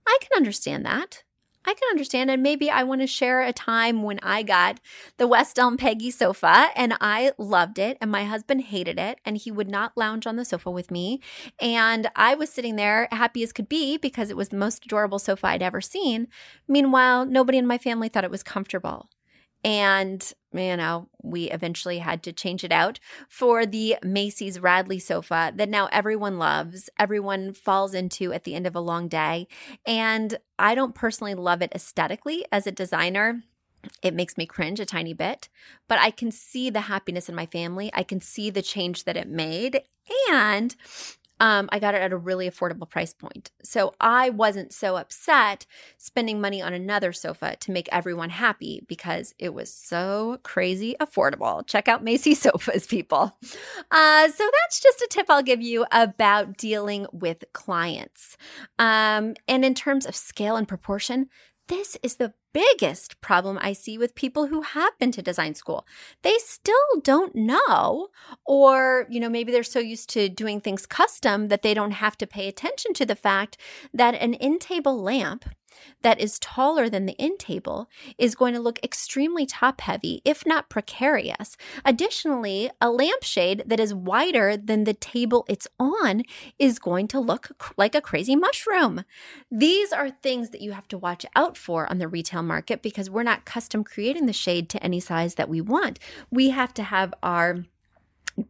I 0.07 0.17
can 0.21 0.35
understand 0.37 0.85
that. 0.85 1.23
I 1.65 1.73
can 1.73 1.89
understand. 1.91 2.31
And 2.31 2.41
maybe 2.41 2.69
I 2.69 2.83
want 2.83 3.01
to 3.01 3.07
share 3.07 3.41
a 3.41 3.53
time 3.53 4.01
when 4.03 4.19
I 4.23 4.43
got 4.43 4.79
the 5.17 5.27
West 5.27 5.59
Elm 5.59 5.77
Peggy 5.77 6.09
sofa 6.11 6.69
and 6.75 6.95
I 7.01 7.33
loved 7.37 7.77
it 7.77 7.97
and 8.01 8.11
my 8.11 8.23
husband 8.23 8.61
hated 8.61 8.97
it 8.97 9.19
and 9.25 9.37
he 9.37 9.51
would 9.51 9.69
not 9.69 9.97
lounge 9.97 10.25
on 10.25 10.35
the 10.35 10.45
sofa 10.45 10.71
with 10.71 10.89
me. 10.89 11.19
And 11.61 12.09
I 12.15 12.33
was 12.35 12.49
sitting 12.49 12.75
there 12.75 13.07
happy 13.11 13.43
as 13.43 13.53
could 13.53 13.69
be 13.69 13.97
because 13.97 14.29
it 14.29 14.37
was 14.37 14.49
the 14.49 14.57
most 14.57 14.85
adorable 14.85 15.19
sofa 15.19 15.47
I'd 15.47 15.61
ever 15.61 15.81
seen. 15.81 16.27
Meanwhile, 16.67 17.25
nobody 17.25 17.57
in 17.57 17.67
my 17.67 17.77
family 17.77 18.09
thought 18.09 18.23
it 18.23 18.31
was 18.31 18.43
comfortable. 18.43 19.09
And, 19.63 20.21
you 20.53 20.61
oh, 20.61 20.75
know, 20.75 21.09
we 21.21 21.51
eventually 21.51 21.99
had 21.99 22.23
to 22.23 22.33
change 22.33 22.63
it 22.63 22.71
out 22.71 22.99
for 23.27 23.65
the 23.65 23.97
Macy's 24.03 24.59
Radley 24.59 24.99
sofa 24.99 25.51
that 25.55 25.69
now 25.69 25.87
everyone 25.91 26.37
loves, 26.37 26.89
everyone 26.97 27.53
falls 27.53 27.93
into 27.93 28.31
at 28.31 28.45
the 28.45 28.55
end 28.55 28.65
of 28.65 28.75
a 28.75 28.79
long 28.79 29.07
day. 29.07 29.47
And 29.85 30.39
I 30.57 30.75
don't 30.75 30.95
personally 30.95 31.35
love 31.35 31.61
it 31.61 31.73
aesthetically 31.75 32.45
as 32.51 32.67
a 32.67 32.71
designer. 32.71 33.43
It 34.01 34.13
makes 34.13 34.37
me 34.37 34.45
cringe 34.45 34.79
a 34.79 34.85
tiny 34.85 35.13
bit, 35.13 35.47
but 35.87 35.99
I 35.99 36.11
can 36.11 36.31
see 36.31 36.69
the 36.69 36.81
happiness 36.81 37.29
in 37.29 37.35
my 37.35 37.45
family. 37.45 37.89
I 37.93 38.03
can 38.03 38.19
see 38.19 38.49
the 38.49 38.61
change 38.61 39.05
that 39.05 39.17
it 39.17 39.27
made. 39.27 39.83
And 40.31 40.75
um, 41.39 41.69
I 41.71 41.79
got 41.79 41.95
it 41.95 42.01
at 42.01 42.11
a 42.11 42.17
really 42.17 42.49
affordable 42.49 42.89
price 42.89 43.13
point. 43.13 43.51
So 43.63 43.95
I 43.99 44.29
wasn't 44.29 44.73
so 44.73 44.97
upset 44.97 45.65
spending 45.97 46.41
money 46.41 46.61
on 46.61 46.73
another 46.73 47.13
sofa 47.13 47.55
to 47.61 47.71
make 47.71 47.87
everyone 47.91 48.29
happy 48.29 48.83
because 48.87 49.33
it 49.39 49.53
was 49.53 49.73
so 49.73 50.39
crazy 50.43 50.95
affordable. 50.99 51.65
Check 51.65 51.87
out 51.87 52.03
Macy 52.03 52.35
sofas, 52.35 52.87
people. 52.87 53.37
Uh, 53.91 54.27
so 54.29 54.49
that's 54.61 54.79
just 54.79 55.01
a 55.01 55.07
tip 55.09 55.27
I'll 55.29 55.43
give 55.43 55.61
you 55.61 55.85
about 55.91 56.57
dealing 56.57 57.07
with 57.11 57.43
clients. 57.53 58.37
Um, 58.77 59.35
and 59.47 59.63
in 59.63 59.73
terms 59.73 60.05
of 60.05 60.15
scale 60.15 60.55
and 60.55 60.67
proportion, 60.67 61.29
this 61.67 61.97
is 62.01 62.15
the 62.15 62.33
biggest 62.53 63.21
problem 63.21 63.57
I 63.61 63.73
see 63.73 63.97
with 63.97 64.15
people 64.15 64.47
who 64.47 64.61
have 64.61 64.97
been 64.99 65.11
to 65.13 65.21
design 65.21 65.55
school. 65.55 65.85
They 66.23 66.37
still 66.39 66.75
don't 67.03 67.35
know, 67.35 68.09
or, 68.45 69.05
you 69.09 69.19
know, 69.19 69.29
maybe 69.29 69.51
they're 69.51 69.63
so 69.63 69.79
used 69.79 70.09
to 70.11 70.29
doing 70.29 70.61
things 70.61 70.85
custom 70.85 71.47
that 71.49 71.61
they 71.61 71.73
don't 71.73 71.91
have 71.91 72.17
to 72.17 72.27
pay 72.27 72.47
attention 72.47 72.93
to 72.93 73.05
the 73.05 73.15
fact 73.15 73.57
that 73.93 74.15
an 74.15 74.33
in 74.35 74.59
table 74.59 75.01
lamp 75.01 75.45
that 76.01 76.19
is 76.19 76.39
taller 76.39 76.89
than 76.89 77.05
the 77.05 77.19
end 77.19 77.39
table 77.39 77.89
is 78.17 78.35
going 78.35 78.53
to 78.53 78.59
look 78.59 78.79
extremely 78.83 79.45
top 79.45 79.81
heavy, 79.81 80.21
if 80.25 80.45
not 80.45 80.69
precarious. 80.69 81.57
Additionally, 81.85 82.69
a 82.81 82.89
lampshade 82.89 83.63
that 83.65 83.79
is 83.79 83.93
wider 83.93 84.55
than 84.55 84.83
the 84.83 84.93
table 84.93 85.45
it's 85.47 85.67
on 85.79 86.23
is 86.57 86.79
going 86.79 87.07
to 87.07 87.19
look 87.19 87.73
like 87.77 87.95
a 87.95 88.01
crazy 88.01 88.35
mushroom. 88.35 89.03
These 89.51 89.91
are 89.91 90.09
things 90.09 90.49
that 90.51 90.61
you 90.61 90.71
have 90.71 90.87
to 90.89 90.97
watch 90.97 91.25
out 91.35 91.57
for 91.57 91.89
on 91.89 91.97
the 91.97 92.07
retail 92.07 92.43
market 92.43 92.81
because 92.81 93.09
we're 93.09 93.23
not 93.23 93.45
custom 93.45 93.83
creating 93.83 94.25
the 94.25 94.33
shade 94.33 94.69
to 94.69 94.83
any 94.83 94.99
size 94.99 95.35
that 95.35 95.49
we 95.49 95.61
want. 95.61 95.99
We 96.31 96.49
have 96.49 96.73
to 96.75 96.83
have 96.83 97.13
our 97.23 97.65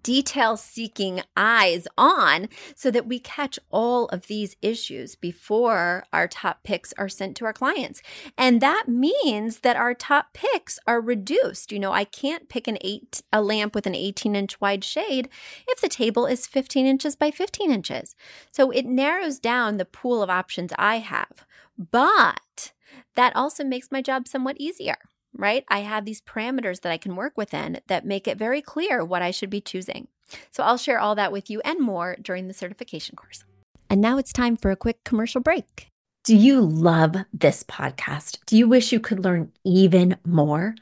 detail 0.03 0.57
seeking 0.57 1.21
eyes 1.35 1.87
on 1.97 2.49
so 2.75 2.91
that 2.91 3.07
we 3.07 3.19
catch 3.19 3.59
all 3.69 4.05
of 4.07 4.27
these 4.27 4.55
issues 4.61 5.15
before 5.15 6.03
our 6.13 6.27
top 6.27 6.63
picks 6.63 6.93
are 6.97 7.09
sent 7.09 7.35
to 7.37 7.45
our 7.45 7.53
clients. 7.53 8.01
And 8.37 8.61
that 8.61 8.87
means 8.87 9.59
that 9.59 9.75
our 9.75 9.93
top 9.93 10.33
picks 10.33 10.79
are 10.87 11.01
reduced. 11.01 11.71
You 11.71 11.79
know, 11.79 11.91
I 11.91 12.03
can't 12.03 12.49
pick 12.49 12.67
an 12.67 12.77
eight 12.81 13.21
a 13.31 13.41
lamp 13.41 13.75
with 13.75 13.87
an 13.87 13.95
18 13.95 14.35
inch 14.35 14.59
wide 14.61 14.83
shade 14.83 15.29
if 15.67 15.81
the 15.81 15.89
table 15.89 16.25
is 16.25 16.47
15 16.47 16.85
inches 16.85 17.15
by 17.15 17.31
15 17.31 17.71
inches. 17.71 18.15
So 18.51 18.71
it 18.71 18.85
narrows 18.85 19.39
down 19.39 19.77
the 19.77 19.85
pool 19.85 20.21
of 20.21 20.29
options 20.29 20.71
I 20.77 20.97
have. 20.99 21.45
But 21.77 22.73
that 23.15 23.35
also 23.35 23.63
makes 23.63 23.91
my 23.91 24.01
job 24.01 24.27
somewhat 24.27 24.57
easier 24.59 24.97
right? 25.35 25.63
I 25.67 25.79
have 25.79 26.05
these 26.05 26.21
parameters 26.21 26.81
that 26.81 26.91
I 26.91 26.97
can 26.97 27.15
work 27.15 27.37
within 27.37 27.79
that 27.87 28.05
make 28.05 28.27
it 28.27 28.37
very 28.37 28.61
clear 28.61 29.03
what 29.03 29.21
I 29.21 29.31
should 29.31 29.49
be 29.49 29.61
choosing. 29.61 30.07
So 30.51 30.63
I'll 30.63 30.77
share 30.77 30.99
all 30.99 31.15
that 31.15 31.31
with 31.31 31.49
you 31.49 31.61
and 31.61 31.79
more 31.79 32.15
during 32.21 32.47
the 32.47 32.53
certification 32.53 33.15
course. 33.15 33.43
And 33.89 34.01
now 34.01 34.17
it's 34.17 34.31
time 34.33 34.55
for 34.55 34.69
a 34.71 34.75
quick 34.75 35.03
commercial 35.03 35.41
break. 35.41 35.87
Do 36.23 36.35
you 36.35 36.61
love 36.61 37.15
this 37.33 37.63
podcast? 37.63 38.39
Do 38.45 38.57
you 38.57 38.67
wish 38.67 38.91
you 38.91 38.99
could 38.99 39.23
learn 39.23 39.51
even 39.63 40.17
more? 40.25 40.75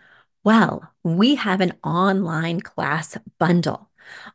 Well, 0.43 0.91
we 1.03 1.35
have 1.35 1.61
an 1.61 1.73
online 1.83 2.59
class 2.61 3.17
bundle. 3.37 3.86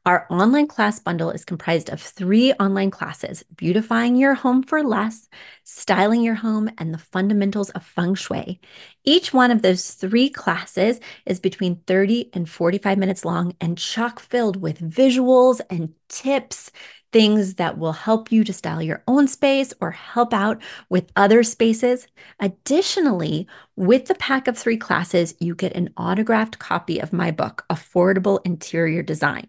Our 0.05 0.27
online 0.31 0.67
class 0.67 0.99
bundle 0.99 1.31
is 1.31 1.45
comprised 1.45 1.91
of 1.91 2.01
three 2.01 2.53
online 2.55 2.91
classes 2.91 3.45
beautifying 3.57 4.17
your 4.17 4.35
home 4.35 4.63
for 4.63 4.83
less, 4.83 5.29
styling 5.65 6.23
your 6.23 6.35
home, 6.35 6.71
and 6.79 6.93
the 6.93 6.99
fundamentals 6.99 7.71
of 7.71 7.85
feng 7.85 8.15
shui. 8.15 8.61
Each 9.05 9.33
one 9.33 9.51
of 9.51 9.63
those 9.63 9.93
three 9.93 10.29
classes 10.29 11.01
is 11.27 11.41
between 11.41 11.77
30 11.87 12.31
and 12.33 12.49
45 12.49 12.99
minutes 12.99 13.25
long 13.25 13.55
and 13.61 13.79
chock 13.79 14.21
filled 14.21 14.61
with 14.61 14.81
visuals 14.81 15.61
and 15.71 15.95
tips 16.09 16.71
things 17.13 17.55
that 17.55 17.79
will 17.79 17.93
help 17.93 18.33
you 18.33 18.43
to 18.45 18.53
style 18.53 18.83
your 18.83 19.03
own 19.07 19.29
space 19.29 19.73
or 19.81 19.91
help 19.91 20.33
out 20.33 20.61
with 20.89 21.13
other 21.15 21.43
spaces. 21.43 22.09
Additionally, 22.41 23.47
with 23.77 24.07
the 24.07 24.15
pack 24.15 24.49
of 24.49 24.59
three 24.59 24.77
classes, 24.77 25.35
you 25.39 25.55
get 25.55 25.75
an 25.75 25.93
autographed 25.97 26.59
copy 26.59 26.99
of 26.99 27.13
my 27.13 27.31
book, 27.31 27.65
Affordable 27.71 28.41
Interior 28.45 29.03
Design. 29.03 29.49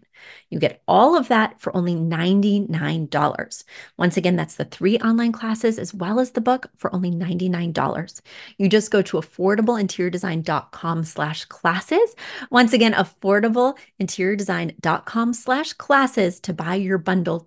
You 0.50 0.58
get 0.58 0.82
all 0.86 1.16
of 1.16 1.28
that 1.28 1.58
for 1.60 1.74
only 1.76 1.94
$99. 1.94 3.64
Once 3.98 4.16
again, 4.16 4.36
that's 4.36 4.54
the 4.56 4.64
three 4.64 4.96
online 4.98 5.32
classes 5.32 5.78
as 5.78 5.92
well 5.92 6.18
as 6.20 6.30
the 6.30 6.40
book 6.40 6.70
for 6.76 6.94
only 6.94 7.10
$99. 7.10 8.22
You 8.58 8.68
just 8.68 8.90
go 8.90 9.02
to 9.02 9.18
affordableinteriordesign.com 9.18 11.04
slash 11.04 11.44
classes. 11.46 12.14
Once 12.50 12.72
again, 12.72 12.94
affordableinteriordesign.com 12.94 15.34
slash 15.34 15.72
classes 15.74 16.40
to 16.40 16.52
buy 16.52 16.74
your 16.74 16.98
bundle 16.98 17.46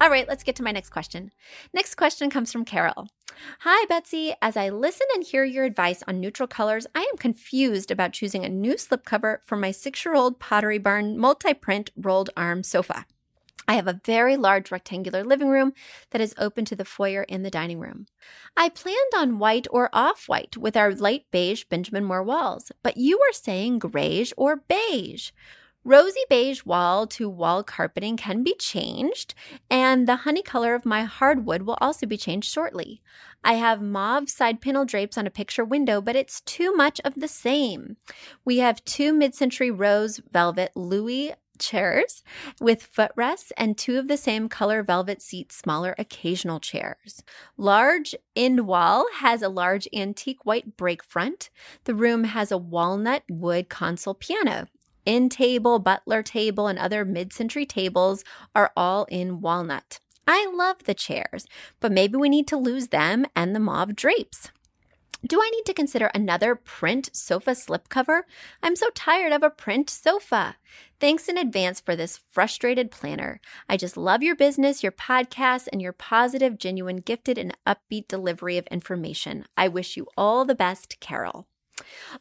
All 0.00 0.08
right, 0.08 0.26
let's 0.26 0.44
get 0.44 0.56
to 0.56 0.62
my 0.62 0.72
next 0.72 0.88
question. 0.88 1.30
Next 1.74 1.96
question 1.96 2.30
comes 2.30 2.50
from 2.50 2.64
Carol. 2.64 3.08
Hi, 3.60 3.84
Betsy. 3.84 4.32
As 4.40 4.56
I 4.56 4.70
listen 4.70 5.06
and 5.14 5.22
hear 5.22 5.44
your 5.44 5.64
advice 5.64 6.02
on 6.08 6.20
neutral 6.20 6.46
colors, 6.46 6.86
I 6.94 7.02
am 7.02 7.18
confused 7.18 7.90
about 7.90 8.14
choosing 8.14 8.42
a 8.42 8.48
new 8.48 8.74
slipcover 8.74 9.38
for 9.44 9.56
my 9.56 9.70
six 9.70 10.02
year 10.02 10.14
old 10.14 10.40
Pottery 10.40 10.78
Barn 10.78 11.18
multi 11.18 11.52
print 11.52 11.90
rolled 11.96 12.30
arm 12.34 12.62
sofa. 12.62 13.04
I 13.68 13.74
have 13.74 13.86
a 13.86 14.00
very 14.04 14.38
large 14.38 14.72
rectangular 14.72 15.22
living 15.22 15.48
room 15.48 15.74
that 16.12 16.20
is 16.22 16.34
open 16.38 16.64
to 16.64 16.74
the 16.74 16.86
foyer 16.86 17.26
and 17.28 17.44
the 17.44 17.50
dining 17.50 17.78
room. 17.78 18.06
I 18.56 18.70
planned 18.70 19.12
on 19.14 19.38
white 19.38 19.66
or 19.70 19.90
off 19.92 20.28
white 20.28 20.56
with 20.56 20.78
our 20.78 20.94
light 20.94 21.26
beige 21.30 21.64
Benjamin 21.64 22.04
Moore 22.04 22.24
walls, 22.24 22.72
but 22.82 22.96
you 22.96 23.18
were 23.18 23.32
saying 23.32 23.80
grayish 23.80 24.32
or 24.38 24.56
beige. 24.56 25.30
Rosy 25.82 26.20
beige 26.28 26.66
wall 26.66 27.06
to 27.06 27.26
wall 27.26 27.62
carpeting 27.62 28.18
can 28.18 28.42
be 28.42 28.54
changed, 28.54 29.34
and 29.70 30.06
the 30.06 30.16
honey 30.16 30.42
color 30.42 30.74
of 30.74 30.84
my 30.84 31.04
hardwood 31.04 31.62
will 31.62 31.78
also 31.80 32.06
be 32.06 32.18
changed 32.18 32.52
shortly. 32.52 33.00
I 33.42 33.54
have 33.54 33.80
mauve 33.80 34.28
side 34.28 34.60
panel 34.60 34.84
drapes 34.84 35.16
on 35.16 35.26
a 35.26 35.30
picture 35.30 35.64
window, 35.64 36.02
but 36.02 36.16
it's 36.16 36.42
too 36.42 36.74
much 36.76 37.00
of 37.02 37.14
the 37.14 37.28
same. 37.28 37.96
We 38.44 38.58
have 38.58 38.84
two 38.84 39.14
mid 39.14 39.34
century 39.34 39.70
rose 39.70 40.20
velvet 40.30 40.72
Louis 40.74 41.32
chairs 41.58 42.22
with 42.60 42.82
footrests 42.82 43.52
and 43.56 43.76
two 43.76 43.98
of 43.98 44.08
the 44.08 44.16
same 44.18 44.48
color 44.50 44.82
velvet 44.82 45.22
seat 45.22 45.50
smaller 45.50 45.94
occasional 45.98 46.60
chairs. 46.60 47.22
Large 47.56 48.14
end 48.36 48.66
wall 48.66 49.06
has 49.20 49.40
a 49.40 49.48
large 49.48 49.88
antique 49.94 50.44
white 50.44 50.76
break 50.76 51.02
front. 51.02 51.48
The 51.84 51.94
room 51.94 52.24
has 52.24 52.52
a 52.52 52.58
walnut 52.58 53.22
wood 53.30 53.70
console 53.70 54.14
piano 54.14 54.66
end 55.06 55.32
table, 55.32 55.78
butler 55.78 56.22
table, 56.22 56.66
and 56.66 56.78
other 56.78 57.04
mid 57.04 57.32
century 57.32 57.66
tables 57.66 58.24
are 58.54 58.72
all 58.76 59.04
in 59.10 59.40
walnut. 59.40 60.00
I 60.26 60.50
love 60.54 60.84
the 60.84 60.94
chairs, 60.94 61.46
but 61.80 61.92
maybe 61.92 62.16
we 62.16 62.28
need 62.28 62.46
to 62.48 62.56
lose 62.56 62.88
them 62.88 63.26
and 63.34 63.54
the 63.54 63.60
mauve 63.60 63.96
drapes. 63.96 64.50
Do 65.26 65.38
I 65.38 65.50
need 65.50 65.66
to 65.66 65.74
consider 65.74 66.06
another 66.14 66.54
print 66.54 67.10
sofa 67.12 67.50
slipcover? 67.50 68.22
I'm 68.62 68.74
so 68.74 68.88
tired 68.94 69.32
of 69.32 69.42
a 69.42 69.50
print 69.50 69.90
sofa. 69.90 70.56
Thanks 70.98 71.28
in 71.28 71.36
advance 71.36 71.78
for 71.78 71.94
this 71.94 72.20
frustrated 72.30 72.90
planner. 72.90 73.40
I 73.68 73.76
just 73.76 73.98
love 73.98 74.22
your 74.22 74.34
business, 74.34 74.82
your 74.82 74.92
podcast, 74.92 75.68
and 75.72 75.82
your 75.82 75.92
positive, 75.92 76.56
genuine, 76.56 76.98
gifted, 76.98 77.36
and 77.36 77.54
upbeat 77.66 78.08
delivery 78.08 78.56
of 78.56 78.66
information. 78.68 79.44
I 79.58 79.68
wish 79.68 79.94
you 79.94 80.06
all 80.16 80.46
the 80.46 80.54
best, 80.54 81.00
Carol. 81.00 81.46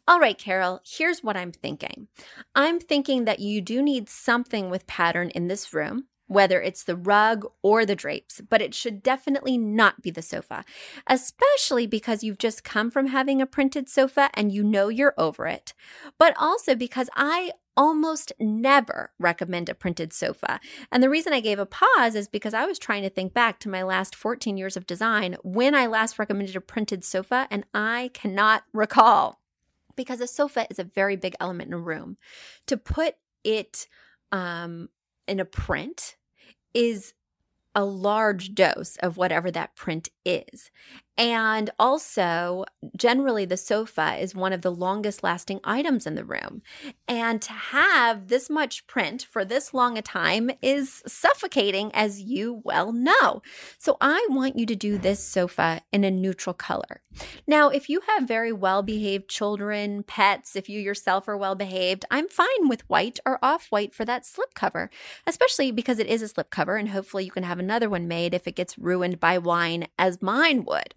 All 0.07 0.19
right, 0.19 0.37
Carol, 0.37 0.81
here's 0.85 1.23
what 1.23 1.37
I'm 1.37 1.51
thinking. 1.51 2.07
I'm 2.55 2.79
thinking 2.79 3.25
that 3.25 3.39
you 3.39 3.61
do 3.61 3.81
need 3.81 4.09
something 4.09 4.69
with 4.69 4.87
pattern 4.87 5.29
in 5.29 5.47
this 5.47 5.73
room, 5.73 6.05
whether 6.27 6.61
it's 6.61 6.83
the 6.83 6.95
rug 6.95 7.45
or 7.63 7.85
the 7.85 7.95
drapes, 7.95 8.41
but 8.49 8.61
it 8.61 8.73
should 8.73 9.01
definitely 9.01 9.57
not 9.57 10.01
be 10.01 10.11
the 10.11 10.21
sofa, 10.21 10.63
especially 11.07 11.87
because 11.87 12.23
you've 12.23 12.37
just 12.37 12.63
come 12.63 12.91
from 12.91 13.07
having 13.07 13.41
a 13.41 13.47
printed 13.47 13.89
sofa 13.89 14.29
and 14.35 14.51
you 14.51 14.63
know 14.63 14.89
you're 14.89 15.15
over 15.17 15.47
it, 15.47 15.73
but 16.17 16.35
also 16.37 16.75
because 16.75 17.09
I 17.15 17.51
almost 17.79 18.33
never 18.39 19.11
recommend 19.19 19.69
a 19.69 19.73
printed 19.73 20.11
sofa. 20.11 20.59
And 20.91 21.01
the 21.01 21.09
reason 21.09 21.31
I 21.31 21.39
gave 21.39 21.59
a 21.59 21.65
pause 21.65 22.13
is 22.13 22.27
because 22.27 22.53
I 22.53 22.65
was 22.65 22.77
trying 22.77 23.03
to 23.03 23.09
think 23.09 23.33
back 23.33 23.57
to 23.59 23.69
my 23.69 23.83
last 23.83 24.15
14 24.15 24.57
years 24.57 24.75
of 24.75 24.85
design 24.85 25.37
when 25.43 25.73
I 25.73 25.87
last 25.87 26.19
recommended 26.19 26.57
a 26.57 26.61
printed 26.61 27.05
sofa, 27.05 27.47
and 27.49 27.63
I 27.73 28.11
cannot 28.13 28.63
recall 28.73 29.38
because 29.99 30.21
a 30.21 30.27
sofa 30.27 30.65
is 30.69 30.79
a 30.79 30.83
very 30.85 31.17
big 31.17 31.35
element 31.41 31.67
in 31.67 31.73
a 31.73 31.77
room. 31.77 32.15
To 32.67 32.77
put 32.77 33.15
it 33.43 33.85
um, 34.31 34.87
in 35.27 35.41
a 35.41 35.45
print 35.45 36.15
is 36.73 37.13
a 37.75 37.83
large 37.83 38.55
dose 38.55 38.95
of 39.01 39.17
whatever 39.17 39.51
that 39.51 39.75
print 39.75 40.07
is. 40.23 40.71
And 41.19 41.69
also, 41.77 42.63
generally, 42.95 43.43
the 43.43 43.57
sofa 43.57 44.15
is 44.17 44.33
one 44.33 44.53
of 44.53 44.61
the 44.61 44.71
longest 44.71 45.21
lasting 45.21 45.59
items 45.65 46.07
in 46.07 46.15
the 46.15 46.23
room. 46.23 46.61
And 47.09 47.41
to 47.41 47.51
have 47.51 48.29
this 48.29 48.49
much 48.49 48.87
print 48.87 49.27
for 49.29 49.43
this 49.43 49.73
long 49.73 49.97
a 49.97 50.01
time 50.01 50.49
is 50.61 51.03
suffocating, 51.05 51.91
as 51.93 52.21
you 52.21 52.61
well 52.63 52.93
know. 52.93 53.41
So, 53.77 53.97
I 53.99 54.25
want 54.29 54.57
you 54.57 54.65
to 54.67 54.77
do 54.77 54.97
this 54.97 55.21
sofa 55.21 55.81
in 55.91 56.05
a 56.05 56.11
neutral 56.11 56.53
color. 56.53 57.01
Now, 57.45 57.67
if 57.67 57.89
you 57.89 57.99
have 58.07 58.23
very 58.25 58.53
well 58.53 58.81
behaved 58.81 59.27
children, 59.27 60.03
pets, 60.03 60.55
if 60.55 60.69
you 60.69 60.79
yourself 60.79 61.27
are 61.27 61.35
well 61.35 61.55
behaved, 61.55 62.05
I'm 62.09 62.29
fine 62.29 62.69
with 62.69 62.89
white 62.89 63.19
or 63.25 63.39
off 63.43 63.67
white 63.71 63.93
for 63.93 64.05
that 64.05 64.25
slip 64.25 64.53
cover, 64.53 64.89
especially 65.27 65.71
because 65.73 65.99
it 65.99 66.07
is 66.07 66.21
a 66.21 66.29
slip 66.29 66.49
cover, 66.49 66.77
and 66.77 66.87
hopefully 66.87 67.25
you 67.25 67.31
can 67.31 67.43
have 67.43 67.59
another 67.59 67.89
one 67.89 68.07
made 68.07 68.33
if 68.33 68.47
it 68.47 68.55
gets 68.55 68.77
ruined 68.77 69.19
by 69.19 69.37
wine, 69.37 69.87
as 69.97 70.21
mine 70.21 70.63
would. 70.63 70.93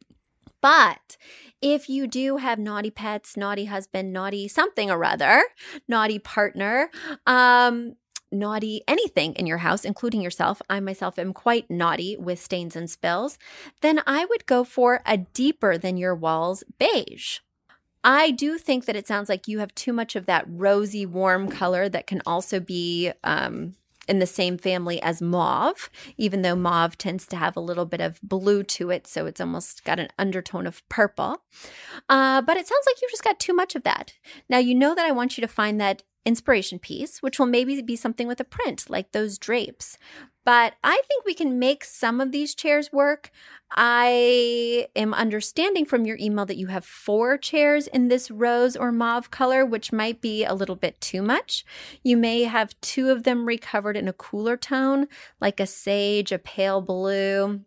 But 0.62 1.18
if 1.60 1.88
you 1.88 2.06
do 2.06 2.38
have 2.38 2.58
naughty 2.58 2.90
pets, 2.90 3.36
naughty 3.36 3.66
husband, 3.66 4.12
naughty 4.12 4.48
something 4.48 4.90
or 4.90 5.04
other, 5.04 5.44
naughty 5.86 6.18
partner, 6.18 6.90
um, 7.26 7.96
naughty 8.30 8.82
anything 8.88 9.34
in 9.34 9.46
your 9.46 9.58
house, 9.58 9.84
including 9.84 10.22
yourself, 10.22 10.62
I 10.70 10.80
myself 10.80 11.18
am 11.18 11.34
quite 11.34 11.70
naughty 11.70 12.16
with 12.16 12.40
stains 12.40 12.74
and 12.74 12.88
spills, 12.88 13.38
then 13.82 14.00
I 14.06 14.24
would 14.24 14.46
go 14.46 14.64
for 14.64 15.02
a 15.04 15.18
deeper 15.18 15.76
than 15.76 15.96
your 15.96 16.14
walls 16.14 16.64
beige. 16.78 17.40
I 18.04 18.30
do 18.30 18.58
think 18.58 18.86
that 18.86 18.96
it 18.96 19.06
sounds 19.06 19.28
like 19.28 19.46
you 19.46 19.60
have 19.60 19.74
too 19.74 19.92
much 19.92 20.16
of 20.16 20.26
that 20.26 20.44
rosy, 20.48 21.06
warm 21.06 21.48
color 21.48 21.88
that 21.88 22.06
can 22.06 22.20
also 22.26 22.58
be 22.58 23.12
um, 23.22 23.74
in 24.12 24.18
the 24.18 24.26
same 24.26 24.58
family 24.58 25.00
as 25.00 25.22
mauve, 25.22 25.88
even 26.18 26.42
though 26.42 26.54
mauve 26.54 26.98
tends 26.98 27.26
to 27.28 27.36
have 27.36 27.56
a 27.56 27.60
little 27.60 27.86
bit 27.86 28.02
of 28.02 28.20
blue 28.22 28.62
to 28.62 28.90
it. 28.90 29.06
So 29.06 29.24
it's 29.24 29.40
almost 29.40 29.84
got 29.84 29.98
an 29.98 30.08
undertone 30.18 30.66
of 30.66 30.86
purple. 30.90 31.42
Uh, 32.10 32.42
but 32.42 32.58
it 32.58 32.68
sounds 32.68 32.84
like 32.86 33.00
you've 33.00 33.10
just 33.10 33.24
got 33.24 33.40
too 33.40 33.54
much 33.54 33.74
of 33.74 33.84
that. 33.84 34.12
Now, 34.50 34.58
you 34.58 34.74
know 34.74 34.94
that 34.94 35.06
I 35.06 35.12
want 35.12 35.38
you 35.38 35.40
to 35.40 35.48
find 35.48 35.80
that 35.80 36.02
inspiration 36.26 36.78
piece, 36.78 37.22
which 37.22 37.38
will 37.38 37.46
maybe 37.46 37.80
be 37.80 37.96
something 37.96 38.28
with 38.28 38.38
a 38.38 38.44
print 38.44 38.90
like 38.90 39.12
those 39.12 39.38
drapes. 39.38 39.96
But 40.44 40.74
I 40.82 41.00
think 41.06 41.24
we 41.24 41.34
can 41.34 41.58
make 41.58 41.84
some 41.84 42.20
of 42.20 42.32
these 42.32 42.54
chairs 42.54 42.92
work. 42.92 43.30
I 43.70 44.88
am 44.96 45.14
understanding 45.14 45.84
from 45.84 46.04
your 46.04 46.16
email 46.18 46.44
that 46.46 46.56
you 46.56 46.66
have 46.66 46.84
four 46.84 47.38
chairs 47.38 47.86
in 47.86 48.08
this 48.08 48.30
rose 48.30 48.76
or 48.76 48.90
mauve 48.90 49.30
color, 49.30 49.64
which 49.64 49.92
might 49.92 50.20
be 50.20 50.44
a 50.44 50.54
little 50.54 50.76
bit 50.76 51.00
too 51.00 51.22
much. 51.22 51.64
You 52.02 52.16
may 52.16 52.42
have 52.42 52.78
two 52.80 53.10
of 53.10 53.22
them 53.22 53.46
recovered 53.46 53.96
in 53.96 54.08
a 54.08 54.12
cooler 54.12 54.56
tone, 54.56 55.06
like 55.40 55.60
a 55.60 55.66
sage, 55.66 56.32
a 56.32 56.38
pale 56.38 56.80
blue, 56.80 57.60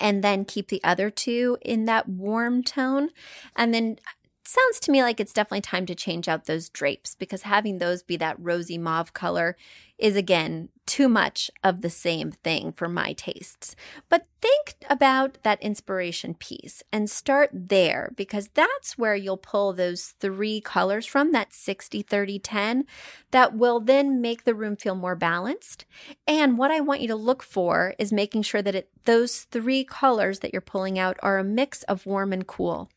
and 0.00 0.24
then 0.24 0.44
keep 0.44 0.68
the 0.68 0.82
other 0.82 1.10
two 1.10 1.58
in 1.62 1.84
that 1.84 2.08
warm 2.08 2.62
tone. 2.62 3.10
And 3.54 3.72
then 3.72 3.98
uh, 4.06 4.28
sounds 4.44 4.80
to 4.80 4.90
me 4.90 5.02
like 5.02 5.20
it's 5.20 5.32
definitely 5.32 5.60
time 5.60 5.86
to 5.86 5.94
change 5.94 6.26
out 6.26 6.46
those 6.46 6.68
drapes 6.68 7.14
because 7.14 7.42
having 7.42 7.78
those 7.78 8.02
be 8.02 8.16
that 8.16 8.36
rosy 8.38 8.78
mauve 8.78 9.12
color 9.12 9.56
is 9.98 10.16
again 10.16 10.70
too 10.88 11.08
much 11.08 11.50
of 11.62 11.82
the 11.82 11.90
same 11.90 12.32
thing 12.32 12.72
for 12.72 12.88
my 12.88 13.12
tastes. 13.12 13.76
But 14.08 14.26
think 14.40 14.74
about 14.88 15.36
that 15.42 15.62
inspiration 15.62 16.32
piece 16.32 16.82
and 16.90 17.10
start 17.10 17.50
there 17.52 18.12
because 18.16 18.48
that's 18.54 18.96
where 18.96 19.14
you'll 19.14 19.36
pull 19.36 19.74
those 19.74 20.14
three 20.18 20.62
colors 20.62 21.04
from 21.04 21.32
that 21.32 21.52
60 21.52 22.00
30 22.00 22.38
10 22.38 22.84
that 23.32 23.54
will 23.54 23.80
then 23.80 24.22
make 24.22 24.44
the 24.44 24.54
room 24.54 24.76
feel 24.76 24.94
more 24.94 25.14
balanced. 25.14 25.84
And 26.26 26.56
what 26.56 26.70
I 26.70 26.80
want 26.80 27.02
you 27.02 27.08
to 27.08 27.16
look 27.16 27.42
for 27.42 27.94
is 27.98 28.10
making 28.10 28.42
sure 28.42 28.62
that 28.62 28.74
it, 28.74 28.88
those 29.04 29.40
three 29.44 29.84
colors 29.84 30.38
that 30.38 30.52
you're 30.52 30.62
pulling 30.62 30.98
out 30.98 31.18
are 31.22 31.38
a 31.38 31.44
mix 31.44 31.82
of 31.82 32.06
warm 32.06 32.32
and 32.32 32.46
cool. 32.46 32.88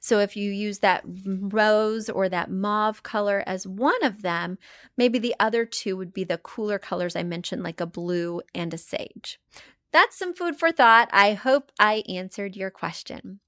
So 0.00 0.20
if 0.20 0.36
you 0.36 0.50
use 0.50 0.80
that 0.80 1.02
rose 1.26 2.08
or 2.10 2.28
that 2.28 2.50
mauve 2.50 3.02
color 3.02 3.42
as 3.46 3.66
one 3.66 4.02
of 4.02 4.22
them, 4.22 4.58
maybe 4.96 5.18
the 5.18 5.34
other 5.40 5.64
two 5.64 5.96
would 5.96 6.12
be 6.12 6.24
the 6.24 6.38
cooler 6.38 6.78
colors 6.78 7.16
I 7.16 7.22
mentioned, 7.22 7.33
like 7.42 7.80
a 7.80 7.86
blue 7.86 8.42
and 8.54 8.72
a 8.72 8.78
sage. 8.78 9.40
That's 9.92 10.18
some 10.18 10.34
food 10.34 10.56
for 10.56 10.72
thought. 10.72 11.08
I 11.12 11.34
hope 11.34 11.70
I 11.78 12.02
answered 12.08 12.56
your 12.56 12.70
question. 12.70 13.40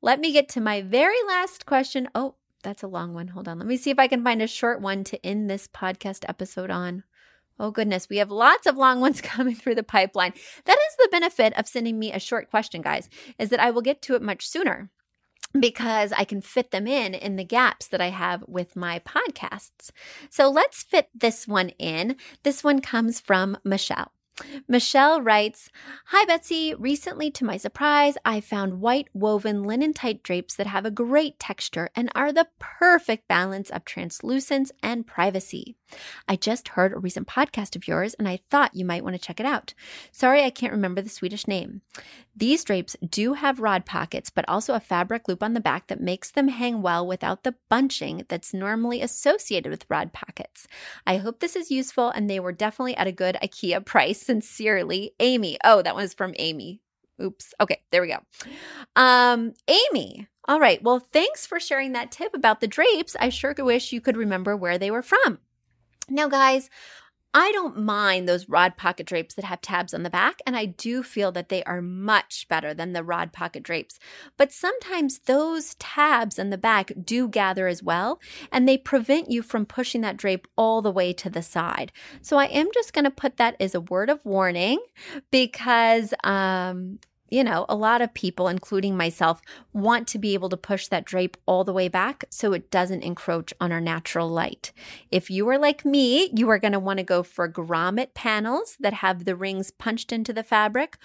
Let 0.00 0.20
me 0.20 0.32
get 0.32 0.48
to 0.50 0.60
my 0.60 0.82
very 0.82 1.22
last 1.26 1.66
question. 1.66 2.08
Oh, 2.14 2.36
that's 2.62 2.82
a 2.82 2.88
long 2.88 3.14
one. 3.14 3.28
Hold 3.28 3.48
on. 3.48 3.58
Let 3.58 3.68
me 3.68 3.76
see 3.76 3.90
if 3.90 3.98
I 3.98 4.08
can 4.08 4.24
find 4.24 4.42
a 4.42 4.46
short 4.46 4.80
one 4.80 5.04
to 5.04 5.24
end 5.24 5.48
this 5.48 5.68
podcast 5.68 6.24
episode 6.28 6.70
on. 6.70 7.04
Oh, 7.58 7.70
goodness. 7.70 8.08
We 8.08 8.16
have 8.16 8.30
lots 8.30 8.66
of 8.66 8.76
long 8.76 9.00
ones 9.02 9.20
coming 9.20 9.54
through 9.54 9.74
the 9.74 9.82
pipeline. 9.82 10.32
That 10.64 10.78
is 10.78 10.96
the 10.98 11.08
benefit 11.10 11.52
of 11.58 11.68
sending 11.68 11.98
me 11.98 12.12
a 12.12 12.18
short 12.18 12.50
question, 12.50 12.82
guys, 12.82 13.08
is 13.38 13.50
that 13.50 13.60
I 13.60 13.70
will 13.70 13.82
get 13.82 14.02
to 14.02 14.14
it 14.14 14.22
much 14.22 14.48
sooner 14.48 14.90
because 15.58 16.12
I 16.12 16.24
can 16.24 16.40
fit 16.40 16.70
them 16.70 16.86
in 16.86 17.14
in 17.14 17.36
the 17.36 17.44
gaps 17.44 17.88
that 17.88 18.00
I 18.00 18.10
have 18.10 18.44
with 18.46 18.76
my 18.76 19.00
podcasts. 19.00 19.90
So 20.28 20.48
let's 20.48 20.82
fit 20.82 21.08
this 21.14 21.48
one 21.48 21.70
in. 21.70 22.16
This 22.42 22.62
one 22.62 22.80
comes 22.80 23.20
from 23.20 23.58
Michelle. 23.64 24.12
Michelle 24.68 25.20
writes 25.20 25.70
Hi, 26.06 26.24
Betsy. 26.24 26.74
Recently, 26.74 27.30
to 27.32 27.44
my 27.44 27.56
surprise, 27.56 28.16
I 28.24 28.40
found 28.40 28.80
white 28.80 29.08
woven 29.12 29.64
linen 29.64 29.92
tight 29.92 30.22
drapes 30.22 30.54
that 30.56 30.66
have 30.66 30.86
a 30.86 30.90
great 30.90 31.38
texture 31.38 31.90
and 31.94 32.10
are 32.14 32.32
the 32.32 32.48
perfect 32.58 33.28
balance 33.28 33.70
of 33.70 33.84
translucence 33.84 34.72
and 34.82 35.06
privacy. 35.06 35.76
I 36.28 36.36
just 36.36 36.68
heard 36.68 36.92
a 36.92 36.98
recent 36.98 37.26
podcast 37.26 37.76
of 37.76 37.88
yours 37.88 38.14
and 38.14 38.28
I 38.28 38.40
thought 38.50 38.76
you 38.76 38.84
might 38.84 39.02
want 39.02 39.14
to 39.14 39.20
check 39.20 39.40
it 39.40 39.46
out. 39.46 39.74
Sorry, 40.12 40.44
I 40.44 40.50
can't 40.50 40.72
remember 40.72 41.02
the 41.02 41.08
Swedish 41.08 41.46
name. 41.48 41.82
These 42.36 42.64
drapes 42.64 42.96
do 43.06 43.34
have 43.34 43.60
rod 43.60 43.84
pockets, 43.84 44.30
but 44.30 44.48
also 44.48 44.74
a 44.74 44.80
fabric 44.80 45.28
loop 45.28 45.42
on 45.42 45.54
the 45.54 45.60
back 45.60 45.88
that 45.88 46.00
makes 46.00 46.30
them 46.30 46.48
hang 46.48 46.80
well 46.80 47.06
without 47.06 47.42
the 47.42 47.56
bunching 47.68 48.24
that's 48.28 48.54
normally 48.54 49.02
associated 49.02 49.70
with 49.70 49.84
rod 49.88 50.12
pockets. 50.12 50.66
I 51.06 51.16
hope 51.16 51.40
this 51.40 51.56
is 51.56 51.70
useful 51.70 52.10
and 52.10 52.30
they 52.30 52.40
were 52.40 52.52
definitely 52.52 52.96
at 52.96 53.06
a 53.06 53.12
good 53.12 53.36
IKEA 53.42 53.84
price. 53.84 54.19
Sincerely, 54.20 55.12
Amy. 55.20 55.58
Oh, 55.64 55.82
that 55.82 55.96
was 55.96 56.14
from 56.14 56.34
Amy. 56.38 56.80
Oops. 57.22 57.54
Okay, 57.60 57.82
there 57.90 58.02
we 58.02 58.08
go. 58.08 58.18
Um, 58.96 59.54
Amy. 59.68 60.26
All 60.48 60.58
right. 60.58 60.82
Well, 60.82 61.06
thanks 61.12 61.46
for 61.46 61.60
sharing 61.60 61.92
that 61.92 62.10
tip 62.10 62.34
about 62.34 62.60
the 62.60 62.66
drapes. 62.66 63.16
I 63.20 63.28
sure 63.28 63.54
wish 63.58 63.92
you 63.92 64.00
could 64.00 64.16
remember 64.16 64.56
where 64.56 64.78
they 64.78 64.90
were 64.90 65.02
from. 65.02 65.38
Now, 66.08 66.28
guys, 66.28 66.68
I 67.32 67.52
don't 67.52 67.78
mind 67.78 68.28
those 68.28 68.48
rod 68.48 68.76
pocket 68.76 69.06
drapes 69.06 69.34
that 69.34 69.44
have 69.44 69.60
tabs 69.60 69.94
on 69.94 70.02
the 70.02 70.10
back, 70.10 70.40
and 70.44 70.56
I 70.56 70.64
do 70.64 71.04
feel 71.04 71.30
that 71.32 71.48
they 71.48 71.62
are 71.62 71.80
much 71.80 72.48
better 72.48 72.74
than 72.74 72.92
the 72.92 73.04
rod 73.04 73.32
pocket 73.32 73.62
drapes. 73.62 74.00
But 74.36 74.52
sometimes 74.52 75.20
those 75.20 75.76
tabs 75.76 76.40
on 76.40 76.50
the 76.50 76.58
back 76.58 76.90
do 77.04 77.28
gather 77.28 77.68
as 77.68 77.84
well, 77.84 78.18
and 78.50 78.68
they 78.68 78.76
prevent 78.76 79.30
you 79.30 79.42
from 79.42 79.64
pushing 79.64 80.00
that 80.00 80.16
drape 80.16 80.48
all 80.56 80.82
the 80.82 80.90
way 80.90 81.12
to 81.12 81.30
the 81.30 81.42
side. 81.42 81.92
So 82.20 82.36
I 82.36 82.46
am 82.46 82.68
just 82.74 82.92
going 82.92 83.04
to 83.04 83.10
put 83.12 83.36
that 83.36 83.54
as 83.60 83.76
a 83.76 83.80
word 83.80 84.10
of 84.10 84.24
warning 84.24 84.80
because 85.30 86.12
um, 86.24 86.98
you 87.30 87.44
know, 87.44 87.64
a 87.68 87.76
lot 87.76 88.02
of 88.02 88.12
people, 88.12 88.48
including 88.48 88.96
myself, 88.96 89.40
want 89.72 90.08
to 90.08 90.18
be 90.18 90.34
able 90.34 90.48
to 90.48 90.56
push 90.56 90.88
that 90.88 91.04
drape 91.04 91.36
all 91.46 91.64
the 91.64 91.72
way 91.72 91.88
back 91.88 92.24
so 92.30 92.52
it 92.52 92.70
doesn't 92.70 93.02
encroach 93.02 93.54
on 93.60 93.72
our 93.72 93.80
natural 93.80 94.28
light. 94.28 94.72
If 95.10 95.30
you 95.30 95.48
are 95.48 95.58
like 95.58 95.84
me, 95.84 96.30
you 96.34 96.50
are 96.50 96.58
going 96.58 96.72
to 96.72 96.80
want 96.80 96.98
to 96.98 97.04
go 97.04 97.22
for 97.22 97.48
grommet 97.48 98.14
panels 98.14 98.76
that 98.80 98.94
have 98.94 99.24
the 99.24 99.36
rings 99.36 99.70
punched 99.70 100.12
into 100.12 100.32
the 100.32 100.42
fabric, 100.42 100.98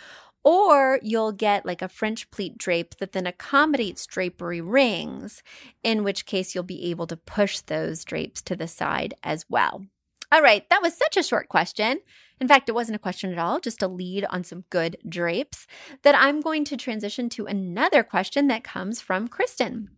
or 0.44 1.00
you'll 1.02 1.32
get 1.32 1.66
like 1.66 1.82
a 1.82 1.90
French 1.90 2.30
pleat 2.30 2.58
drape 2.58 2.98
that 2.98 3.14
then 3.14 3.26
accommodates 3.26 4.06
drapery 4.06 4.62
rings, 4.62 5.42
in 5.84 6.04
which 6.04 6.26
case 6.26 6.54
you'll 6.54 6.64
be 6.64 6.90
able 6.90 7.08
to 7.08 7.18
push 7.18 7.60
those 7.62 8.04
drapes 8.04 8.42
to 8.44 8.56
the 8.56 8.68
side 8.68 9.16
as 9.24 9.46
well. 9.50 9.86
All 10.32 10.42
right, 10.42 10.68
that 10.70 10.82
was 10.82 10.98
such 10.98 11.18
a 11.18 11.24
short 11.24 11.50
question. 11.50 12.00
In 12.40 12.48
fact, 12.48 12.68
it 12.68 12.76
wasn't 12.76 12.98
a 12.98 13.00
question 13.00 13.32
at 13.32 13.38
all, 13.38 13.60
just 13.60 13.82
a 13.82 13.88
lead 13.88 14.26
on 14.30 14.44
some 14.44 14.66
good 14.70 14.98
drapes, 15.08 15.68
that 16.04 16.16
I'm 16.16 16.42
going 16.42 16.66
to 16.66 16.78
transition 16.78 17.30
to 17.30 17.46
another 17.46 18.04
question 18.04 18.48
that 18.48 18.64
comes 18.64 19.00
from 19.00 19.28
Kristen. 19.28 19.90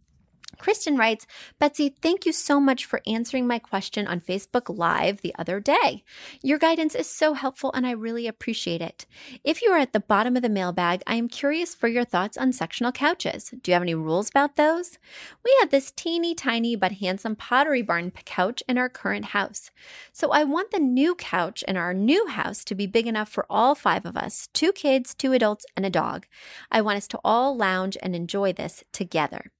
Kristen 0.57 0.97
writes, 0.97 1.25
Betsy, 1.59 1.95
thank 2.01 2.25
you 2.25 2.31
so 2.31 2.59
much 2.59 2.85
for 2.85 3.01
answering 3.05 3.47
my 3.47 3.59
question 3.59 4.07
on 4.07 4.19
Facebook 4.19 4.75
Live 4.75 5.21
the 5.21 5.35
other 5.37 5.59
day. 5.59 6.03
Your 6.41 6.57
guidance 6.57 6.95
is 6.95 7.09
so 7.09 7.33
helpful 7.33 7.71
and 7.73 7.85
I 7.85 7.91
really 7.91 8.27
appreciate 8.27 8.81
it. 8.81 9.05
If 9.43 9.61
you 9.61 9.71
are 9.71 9.77
at 9.77 9.93
the 9.93 9.99
bottom 9.99 10.35
of 10.35 10.41
the 10.41 10.49
mailbag, 10.49 11.03
I 11.05 11.15
am 11.15 11.27
curious 11.27 11.75
for 11.75 11.87
your 11.87 12.05
thoughts 12.05 12.37
on 12.37 12.53
sectional 12.53 12.91
couches. 12.91 13.53
Do 13.61 13.71
you 13.71 13.73
have 13.73 13.81
any 13.83 13.95
rules 13.95 14.29
about 14.29 14.55
those? 14.55 14.97
We 15.45 15.55
have 15.59 15.69
this 15.69 15.91
teeny 15.91 16.35
tiny 16.35 16.75
but 16.75 16.93
handsome 16.93 17.35
pottery 17.35 17.81
barn 17.81 18.11
couch 18.25 18.63
in 18.67 18.77
our 18.77 18.89
current 18.89 19.25
house. 19.25 19.71
So 20.11 20.31
I 20.31 20.43
want 20.43 20.71
the 20.71 20.79
new 20.79 21.15
couch 21.15 21.63
in 21.67 21.77
our 21.77 21.93
new 21.93 22.27
house 22.27 22.63
to 22.65 22.75
be 22.75 22.87
big 22.87 23.07
enough 23.07 23.29
for 23.29 23.45
all 23.49 23.75
five 23.75 24.05
of 24.05 24.17
us 24.17 24.47
two 24.53 24.71
kids, 24.71 25.13
two 25.13 25.33
adults, 25.33 25.65
and 25.75 25.85
a 25.85 25.89
dog. 25.89 26.25
I 26.71 26.81
want 26.81 26.97
us 26.97 27.07
to 27.09 27.19
all 27.23 27.55
lounge 27.55 27.97
and 28.01 28.15
enjoy 28.15 28.53
this 28.53 28.83
together. 28.91 29.51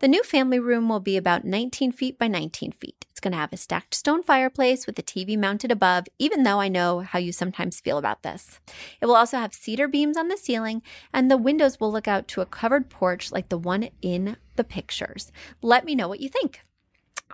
The 0.00 0.08
new 0.08 0.22
family 0.22 0.58
room 0.58 0.88
will 0.88 1.00
be 1.00 1.16
about 1.16 1.44
19 1.44 1.92
feet 1.92 2.18
by 2.18 2.28
19 2.28 2.72
feet. 2.72 3.06
It's 3.10 3.20
going 3.20 3.32
to 3.32 3.38
have 3.38 3.52
a 3.52 3.56
stacked 3.56 3.94
stone 3.94 4.22
fireplace 4.22 4.86
with 4.86 4.98
a 4.98 5.02
TV 5.02 5.36
mounted 5.36 5.72
above, 5.72 6.06
even 6.18 6.44
though 6.44 6.60
I 6.60 6.68
know 6.68 7.00
how 7.00 7.18
you 7.18 7.32
sometimes 7.32 7.80
feel 7.80 7.98
about 7.98 8.22
this. 8.22 8.60
It 9.00 9.06
will 9.06 9.16
also 9.16 9.38
have 9.38 9.52
cedar 9.52 9.88
beams 9.88 10.16
on 10.16 10.28
the 10.28 10.36
ceiling, 10.36 10.82
and 11.12 11.30
the 11.30 11.36
windows 11.36 11.80
will 11.80 11.90
look 11.90 12.06
out 12.06 12.28
to 12.28 12.40
a 12.40 12.46
covered 12.46 12.88
porch 12.90 13.32
like 13.32 13.48
the 13.48 13.58
one 13.58 13.88
in 14.02 14.36
the 14.56 14.64
pictures. 14.64 15.32
Let 15.62 15.84
me 15.84 15.94
know 15.94 16.08
what 16.08 16.20
you 16.20 16.28
think. 16.28 16.62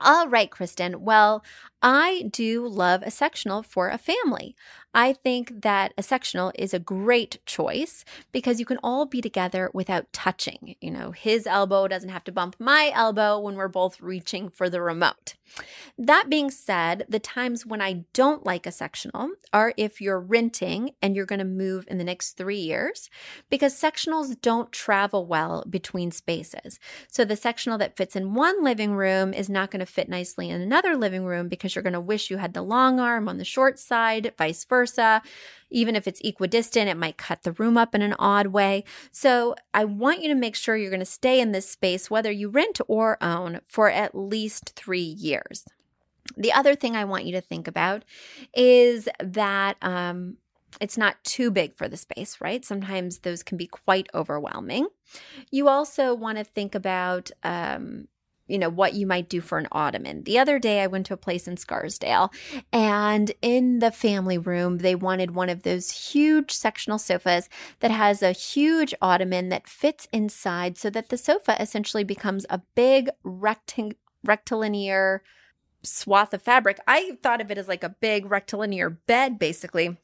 All 0.01 0.29
right, 0.29 0.51
Kristen. 0.51 1.05
Well, 1.05 1.45
I 1.87 2.31
do 2.33 2.67
love 2.67 3.03
a 3.03 3.11
sectional 3.11 3.63
for 3.63 3.91
a 3.91 3.99
family. 3.99 4.57
I 4.95 5.13
think 5.13 5.63
that 5.63 5.93
a 5.99 6.03
sectional 6.03 6.51
is 6.55 6.73
a 6.73 6.79
great 6.79 7.45
choice 7.45 8.05
because 8.33 8.59
you 8.59 8.65
can 8.65 8.79
all 8.83 9.05
be 9.05 9.21
together 9.21 9.71
without 9.75 10.11
touching. 10.13 10.77
You 10.81 10.93
know, 10.93 11.11
his 11.11 11.47
elbow 11.47 11.87
doesn't 11.89 12.09
have 12.09 12.25
to 12.25 12.33
bump 12.33 12.57
my 12.59 12.91
elbow 12.95 13.39
when 13.39 13.57
we're 13.57 13.69
both 13.69 14.01
reaching 14.01 14.49
for 14.49 14.71
the 14.71 14.81
remote. 14.81 15.35
That 15.99 16.31
being 16.31 16.51
said, 16.51 17.05
the 17.09 17.19
times 17.19 17.67
when 17.67 17.83
I 17.83 18.05
don't 18.13 18.47
like 18.47 18.67
a 18.67 18.73
sectional 18.73 19.31
are 19.53 19.75
if 19.77 20.01
you're 20.01 20.21
renting 20.21 20.93
and 21.03 21.15
you're 21.15 21.27
going 21.27 21.41
to 21.41 21.45
move 21.45 21.87
in 21.89 21.99
the 21.99 22.05
next 22.05 22.33
three 22.33 22.59
years 22.59 23.11
because 23.51 23.75
sectionals 23.75 24.41
don't 24.41 24.73
travel 24.73 25.27
well 25.27 25.65
between 25.69 26.11
spaces. 26.11 26.79
So 27.09 27.25
the 27.25 27.37
sectional 27.37 27.79
that 27.79 27.97
fits 27.97 28.17
in 28.17 28.35
one 28.35 28.63
living 28.65 28.95
room 28.95 29.35
is 29.35 29.51
not 29.51 29.71
going 29.71 29.81
to 29.81 29.87
fit 29.87 30.09
nicely 30.09 30.51
in 30.51 30.61
another 30.61 30.97
living 30.97 31.25
room 31.25 31.49
because 31.49 31.74
you're 31.75 31.83
going 31.83 31.93
to 31.93 32.01
wish 32.01 32.31
you 32.31 32.37
had 32.37 32.55
the 32.55 32.63
long 32.63 33.01
arm 33.01 33.29
on 33.29 33.39
the 33.39 33.45
short 33.45 33.79
side, 33.79 34.33
vice 34.39 34.65
versa. 34.65 35.23
Even 35.71 35.97
if 35.97 36.07
it's 36.07 36.21
equidistant, 36.23 36.89
it 36.89 36.97
might 36.97 37.17
cut 37.17 37.43
the 37.43 37.53
room 37.53 37.77
up 37.77 37.95
in 37.95 38.03
an 38.03 38.15
odd 38.19 38.49
way. 38.49 38.85
So 39.11 39.55
I 39.73 39.85
want 39.85 40.23
you 40.23 40.29
to 40.29 40.35
make 40.35 40.55
sure 40.55 40.77
you're 40.77 40.91
going 40.91 41.01
to 41.01 41.07
stay 41.07 41.41
in 41.41 41.53
this 41.53 41.69
space, 41.69 42.11
whether 42.11 42.31
you 42.31 42.49
rent 42.49 42.81
or 42.87 43.23
own, 43.23 43.61
for 43.67 43.91
at 43.91 44.15
least 44.15 44.73
three 44.77 45.01
years. 45.01 45.65
The 46.37 46.53
other 46.53 46.75
thing 46.75 46.97
I 46.97 47.05
want 47.05 47.27
you 47.27 47.33
to 47.33 47.41
think 47.41 47.69
about 47.69 48.05
is 48.55 49.09
that 49.19 49.77
um, 49.83 50.39
it's 50.81 50.99
not 50.99 51.23
too 51.25 51.51
big 51.51 51.77
for 51.77 51.89
the 51.89 51.97
space, 51.97 52.41
right? 52.41 52.65
Sometimes 52.65 53.19
those 53.19 53.43
can 53.43 53.59
be 53.59 53.67
quite 53.67 54.09
overwhelming. 54.15 54.89
You 55.51 55.69
also 55.69 56.15
want 56.15 56.39
to 56.39 56.45
think 56.45 56.75
about 56.75 57.31
um, 57.43 58.09
you 58.47 58.59
know 58.59 58.69
what 58.69 58.95
you 58.95 59.07
might 59.07 59.29
do 59.29 59.41
for 59.41 59.59
an 59.59 59.69
ottoman. 59.73 60.23
The 60.25 60.39
other 60.39 60.59
day 60.59 60.83
I 60.83 60.87
went 60.87 61.07
to 61.07 61.15
a 61.15 61.19
place 61.19 61.49
in 61.49 61.57
Scarsdale 61.57 62.31
and 62.73 63.33
in 63.41 63.79
the 63.79 63.91
family 63.91 64.39
room 64.39 64.79
they 64.79 64.95
wanted 64.95 65.35
one 65.35 65.49
of 65.49 65.63
those 65.63 65.91
huge 65.91 66.51
sectional 66.51 66.99
sofas 66.99 67.49
that 67.81 67.91
has 67.91 68.23
a 68.23 68.33
huge 68.33 68.95
ottoman 69.01 69.49
that 69.49 69.69
fits 69.69 70.09
inside 70.13 70.77
so 70.77 70.91
that 70.91 71.09
the 71.09 71.17
sofa 71.17 71.61
essentially 71.61 72.05
becomes 72.05 72.45
a 72.51 72.61
big 72.75 73.09
rectilinear 74.23 75.23
swath 75.83 76.35
of 76.35 76.43
fabric. 76.43 76.79
I 76.87 77.19
thought 77.23 77.41
of 77.41 77.51
it 77.51 77.59
as 77.59 77.69
like 77.69 77.85
a 77.85 77.97
big 78.01 78.31
rectilinear 78.31 78.91
bed 78.91 79.39
basically 79.39 79.97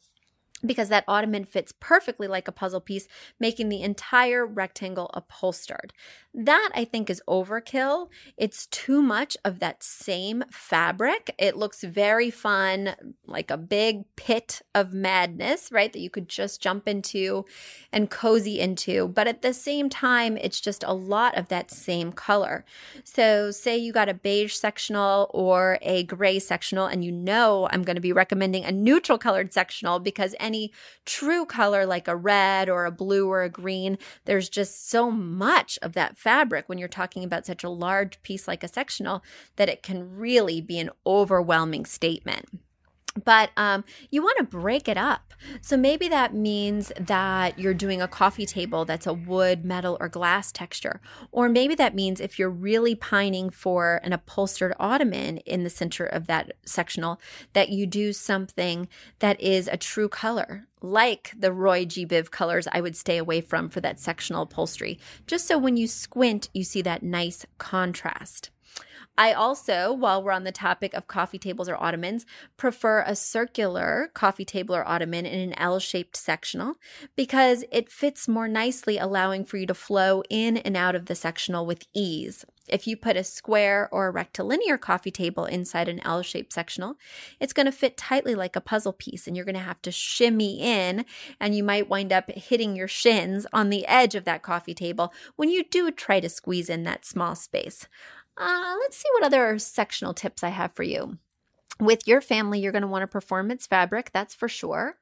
because 0.64 0.88
that 0.88 1.04
ottoman 1.08 1.44
fits 1.44 1.72
perfectly 1.80 2.26
like 2.26 2.48
a 2.48 2.52
puzzle 2.52 2.80
piece, 2.80 3.08
making 3.38 3.68
the 3.68 3.82
entire 3.82 4.46
rectangle 4.46 5.10
upholstered. 5.14 5.92
That 6.32 6.70
I 6.76 6.84
think 6.84 7.10
is 7.10 7.20
overkill. 7.28 8.08
It's 8.36 8.66
too 8.66 9.02
much 9.02 9.36
of 9.44 9.58
that 9.58 9.82
same 9.82 10.44
fabric. 10.48 11.34
It 11.38 11.56
looks 11.56 11.82
very 11.82 12.30
fun, 12.30 12.94
like 13.26 13.50
a 13.50 13.56
big 13.56 14.04
pit 14.14 14.62
of 14.72 14.92
madness, 14.92 15.72
right? 15.72 15.92
That 15.92 15.98
you 15.98 16.08
could 16.08 16.28
just 16.28 16.62
jump 16.62 16.86
into 16.86 17.46
and 17.92 18.08
cozy 18.08 18.60
into. 18.60 19.08
But 19.08 19.26
at 19.26 19.42
the 19.42 19.52
same 19.52 19.88
time, 19.88 20.36
it's 20.36 20.60
just 20.60 20.84
a 20.84 20.92
lot 20.92 21.36
of 21.36 21.48
that 21.48 21.72
same 21.72 22.12
color. 22.12 22.64
So, 23.02 23.50
say 23.50 23.76
you 23.76 23.92
got 23.92 24.08
a 24.08 24.14
beige 24.14 24.54
sectional 24.54 25.32
or 25.34 25.78
a 25.82 26.04
gray 26.04 26.38
sectional, 26.38 26.86
and 26.86 27.04
you 27.04 27.10
know 27.10 27.68
I'm 27.72 27.82
going 27.82 27.96
to 27.96 28.00
be 28.00 28.12
recommending 28.12 28.64
a 28.64 28.70
neutral 28.70 29.18
colored 29.18 29.52
sectional 29.52 29.98
because 29.98 30.36
any 30.38 30.70
true 31.04 31.44
color 31.44 31.86
like 31.86 32.06
a 32.06 32.14
red 32.14 32.68
or 32.68 32.84
a 32.84 32.92
blue 32.92 33.28
or 33.28 33.42
a 33.42 33.50
green, 33.50 33.98
there's 34.26 34.48
just 34.48 34.88
so 34.88 35.10
much 35.10 35.76
of 35.82 35.94
that 35.94 36.18
fabric 36.20 36.68
when 36.68 36.76
you're 36.76 36.86
talking 36.86 37.24
about 37.24 37.46
such 37.46 37.64
a 37.64 37.68
large 37.70 38.22
piece 38.22 38.46
like 38.46 38.62
a 38.62 38.68
sectional 38.68 39.24
that 39.56 39.70
it 39.70 39.82
can 39.82 40.16
really 40.16 40.60
be 40.60 40.78
an 40.78 40.90
overwhelming 41.06 41.86
statement 41.86 42.60
but 43.24 43.50
um, 43.56 43.84
you 44.10 44.22
want 44.22 44.38
to 44.38 44.44
break 44.44 44.88
it 44.88 44.96
up. 44.96 45.34
So 45.60 45.76
maybe 45.76 46.08
that 46.08 46.34
means 46.34 46.92
that 46.98 47.58
you're 47.58 47.74
doing 47.74 48.02
a 48.02 48.08
coffee 48.08 48.46
table 48.46 48.84
that's 48.84 49.06
a 49.06 49.14
wood, 49.14 49.64
metal, 49.64 49.96
or 50.00 50.08
glass 50.08 50.52
texture. 50.52 51.00
Or 51.32 51.48
maybe 51.48 51.74
that 51.76 51.94
means 51.94 52.20
if 52.20 52.38
you're 52.38 52.50
really 52.50 52.94
pining 52.94 53.50
for 53.50 54.00
an 54.04 54.12
upholstered 54.12 54.74
ottoman 54.78 55.38
in 55.38 55.64
the 55.64 55.70
center 55.70 56.04
of 56.04 56.26
that 56.26 56.52
sectional, 56.64 57.20
that 57.54 57.70
you 57.70 57.86
do 57.86 58.12
something 58.12 58.88
that 59.20 59.40
is 59.40 59.66
a 59.66 59.76
true 59.76 60.08
color. 60.08 60.66
Like 60.82 61.32
the 61.36 61.52
Roy 61.52 61.84
G. 61.84 62.06
Biv 62.06 62.30
colors, 62.30 62.68
I 62.70 62.80
would 62.80 62.96
stay 62.96 63.18
away 63.18 63.40
from 63.40 63.68
for 63.68 63.80
that 63.80 64.00
sectional 64.00 64.42
upholstery, 64.42 64.98
just 65.26 65.46
so 65.46 65.58
when 65.58 65.76
you 65.76 65.86
squint, 65.86 66.48
you 66.54 66.64
see 66.64 66.80
that 66.82 67.02
nice 67.02 67.44
contrast. 67.58 68.50
I 69.20 69.34
also, 69.34 69.92
while 69.92 70.22
we're 70.22 70.32
on 70.32 70.44
the 70.44 70.50
topic 70.50 70.94
of 70.94 71.06
coffee 71.06 71.38
tables 71.38 71.68
or 71.68 71.76
ottomans, 71.76 72.24
prefer 72.56 73.04
a 73.06 73.14
circular 73.14 74.10
coffee 74.14 74.46
table 74.46 74.74
or 74.74 74.88
ottoman 74.88 75.26
in 75.26 75.38
an 75.40 75.58
L 75.58 75.78
shaped 75.78 76.16
sectional 76.16 76.76
because 77.16 77.62
it 77.70 77.92
fits 77.92 78.26
more 78.26 78.48
nicely, 78.48 78.96
allowing 78.96 79.44
for 79.44 79.58
you 79.58 79.66
to 79.66 79.74
flow 79.74 80.22
in 80.30 80.56
and 80.56 80.74
out 80.74 80.94
of 80.94 81.04
the 81.04 81.14
sectional 81.14 81.66
with 81.66 81.84
ease. 81.92 82.46
If 82.66 82.86
you 82.86 82.96
put 82.96 83.16
a 83.16 83.24
square 83.24 83.90
or 83.92 84.06
a 84.06 84.10
rectilinear 84.10 84.78
coffee 84.78 85.10
table 85.10 85.44
inside 85.44 85.88
an 85.88 86.00
L 86.02 86.22
shaped 86.22 86.54
sectional, 86.54 86.94
it's 87.40 87.52
going 87.52 87.66
to 87.66 87.72
fit 87.72 87.98
tightly 87.98 88.34
like 88.34 88.56
a 88.56 88.60
puzzle 88.60 88.94
piece, 88.94 89.26
and 89.26 89.36
you're 89.36 89.44
going 89.44 89.54
to 89.54 89.60
have 89.60 89.82
to 89.82 89.90
shimmy 89.90 90.60
in, 90.60 91.04
and 91.38 91.54
you 91.54 91.62
might 91.62 91.90
wind 91.90 92.10
up 92.10 92.30
hitting 92.30 92.74
your 92.74 92.88
shins 92.88 93.46
on 93.52 93.68
the 93.68 93.86
edge 93.86 94.14
of 94.14 94.24
that 94.24 94.42
coffee 94.42 94.74
table 94.74 95.12
when 95.36 95.50
you 95.50 95.62
do 95.62 95.90
try 95.90 96.20
to 96.20 96.28
squeeze 96.30 96.70
in 96.70 96.84
that 96.84 97.04
small 97.04 97.34
space. 97.34 97.86
Uh, 98.40 98.74
let's 98.80 98.96
see 98.96 99.08
what 99.12 99.24
other 99.24 99.58
sectional 99.58 100.14
tips 100.14 100.42
I 100.42 100.48
have 100.48 100.72
for 100.72 100.82
you. 100.82 101.18
With 101.78 102.06
your 102.06 102.20
family, 102.20 102.60
you're 102.60 102.72
going 102.72 102.82
to 102.82 102.88
want 102.88 103.04
a 103.04 103.06
performance 103.06 103.66
fabric, 103.66 104.10
that's 104.12 104.34
for 104.34 104.48
sure. 104.48 104.96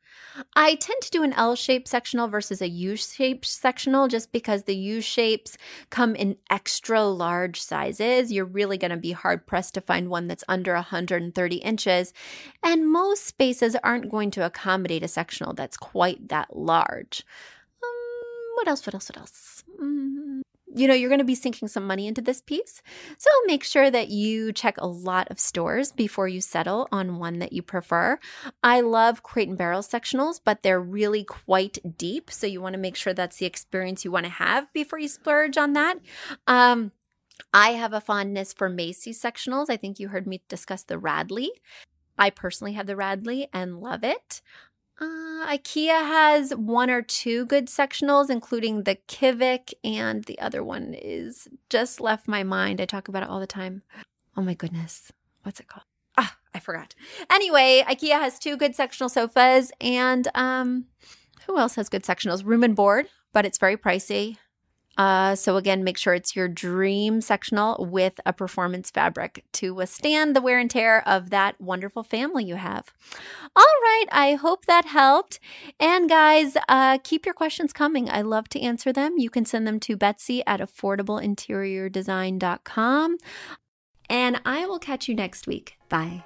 I 0.55 0.77
tend 0.77 1.03
to 1.03 1.11
do 1.11 1.25
an 1.25 1.33
L 1.33 1.57
shaped 1.57 1.89
sectional 1.89 2.29
versus 2.29 2.63
a 2.63 2.69
U 2.69 2.97
shaped 2.97 3.47
sectional 3.47 4.07
just 4.07 4.31
because 4.31 4.63
the 4.63 4.77
U 4.77 5.01
shapes 5.01 5.57
come 5.91 6.15
in 6.15 6.37
extra 6.51 7.03
large 7.03 7.61
sizes. 7.61 8.33
You're 8.33 8.45
really 8.45 8.79
going 8.79 8.93
to 8.93 8.97
be 8.97 9.13
hard 9.13 9.47
pressed 9.47 9.75
to 9.75 9.81
find 9.81 10.09
one 10.09 10.29
that's 10.29 10.45
under 10.49 10.75
130 10.75 11.57
inches. 11.57 12.13
And 12.63 12.91
most 12.91 13.27
spaces 13.27 13.77
aren't 13.83 14.11
going 14.11 14.31
to 14.33 14.47
accommodate 14.47 15.03
a 15.03 15.09
sectional 15.09 15.55
that's 15.55 15.77
quite 15.77 16.29
that 16.29 16.57
large. 16.57 17.25
Um, 17.83 18.55
what 18.55 18.69
else? 18.69 18.87
What 18.87 18.95
else? 18.95 19.11
What 19.11 19.19
else? 19.19 19.65
Mm, 19.81 20.18
you 20.79 20.89
know, 20.89 20.95
you're 20.95 21.09
going 21.09 21.19
to 21.19 21.25
be 21.25 21.35
sinking 21.35 21.69
some 21.69 21.87
money 21.87 22.07
into 22.07 22.21
this 22.21 22.41
piece. 22.41 22.83
So 23.17 23.31
make 23.47 23.65
sure 23.65 23.91
that 23.91 24.09
you 24.09 24.53
check 24.53 24.77
a 24.79 24.87
lot 24.87 25.29
of 25.31 25.41
stores 25.41 25.93
before 25.93 26.29
you 26.29 26.41
settle 26.41 26.89
on 26.93 27.19
one 27.19 27.39
that 27.39 27.53
you 27.53 27.63
prefer. 27.63 28.19
I 28.63 28.81
love 28.81 29.23
crate 29.23 29.49
and 29.49 29.59
barrel 29.59 29.83
sectionals, 29.83 30.41
but 30.45 30.63
they're 30.63 30.81
really 30.81 31.25
quite 31.25 31.79
deep. 31.97 32.31
So 32.31 32.47
you 32.47 32.61
want 32.61 32.75
to 32.75 32.81
make 32.81 32.97
sure 32.97 33.13
that's 33.13 33.39
the 33.39 33.47
experience 33.47 34.05
you 34.05 34.11
want 34.11 34.27
to 34.27 34.33
have 34.33 34.73
before 34.73 34.99
you 34.99 35.09
splurge 35.09 35.57
on 35.57 35.73
that. 35.75 35.99
Um, 36.47 36.93
I 37.53 37.71
have 37.71 37.93
a 37.93 38.01
fondness 38.01 38.53
for 38.53 38.69
Macy's 38.69 39.21
sectionals. 39.21 39.71
I 39.71 39.77
think 39.77 39.99
you 39.99 40.09
heard 40.09 40.27
me 40.27 40.43
discuss 40.49 40.83
the 40.83 40.99
Radley. 40.99 41.51
I 42.19 42.31
personally 42.31 42.73
have 42.73 42.87
the 42.87 42.97
Radley 42.97 43.49
and 43.53 43.81
love 43.81 44.03
it. 44.03 44.43
Uh, 45.01 45.47
IKEA 45.47 46.01
has 46.01 46.55
one 46.55 46.91
or 46.91 47.03
two 47.03 47.47
good 47.47 47.67
sectionals, 47.67 48.31
including 48.31 48.83
the 48.83 48.97
Kivik, 49.07 49.73
and 49.85 50.25
the 50.25 50.39
other 50.41 50.65
one 50.65 50.95
is 50.95 51.47
just 51.71 52.01
left 52.01 52.27
my 52.27 52.43
mind. 52.43 52.81
I 52.81 52.85
talk 52.85 53.07
about 53.07 53.23
it 53.23 53.29
all 53.29 53.39
the 53.39 53.47
time. 53.47 53.83
Oh 54.37 54.43
my 54.43 54.55
goodness. 54.55 55.13
What's 55.43 55.61
it 55.61 55.69
called? 55.69 55.85
Ah, 56.17 56.37
I 56.53 56.59
forgot. 56.59 56.95
Anyway, 57.31 57.85
IKEA 57.87 58.19
has 58.21 58.39
two 58.39 58.57
good 58.57 58.75
sectional 58.75 59.09
sofas, 59.09 59.71
and 59.81 60.27
um, 60.35 60.87
who 61.47 61.59
else 61.59 61.77
has 61.77 61.89
good 61.89 62.03
sectionals? 62.03 62.45
Room 62.45 62.65
and 62.65 62.75
board, 62.75 63.07
but 63.33 63.47
it's 63.47 63.59
very 63.59 63.77
pricey. 63.77 64.39
Uh, 64.99 65.35
so 65.37 65.57
again, 65.57 65.85
make 65.85 65.97
sure 65.97 66.13
it's 66.13 66.35
your 66.35 66.49
dream 66.49 67.21
sectional 67.21 67.87
with 67.89 68.19
a 68.27 68.33
performance 68.33 68.91
fabric 68.91 69.45
to 69.53 69.73
withstand 69.73 70.35
the 70.35 70.43
wear 70.43 70.59
and 70.59 70.69
tear 70.71 71.09
of 71.09 71.31
that 71.31 71.61
wonderful 71.61 72.03
family 72.03 72.45
you 72.45 72.57
have. 72.57 72.93
All 73.55 73.65
right, 73.83 74.07
I 74.11 74.35
hope 74.35 74.67
that 74.67 74.87
helped. 74.87 75.39
And 75.79 76.09
guys, 76.09 76.57
uh, 76.69 76.99
keep 77.05 77.25
your 77.25 77.35
questions 77.35 77.73
coming. 77.73 78.11
I 78.11 78.23
love 78.23 78.49
to 78.51 78.61
answer 78.61 78.93
them. 78.93 79.15
You 79.19 79.31
can 79.31 79.45
send 79.45 79.69
them 79.69 79.79
to 79.81 79.97
Betsy 79.97 80.45
at 80.47 80.61
affordableinteriordesign.com. 80.61 83.19
And 84.11 84.41
I 84.45 84.67
will 84.67 84.81
catch 84.81 85.09
you 85.09 85.15
next 85.15 85.47
week. 85.47 85.79
Bye. 85.89 86.25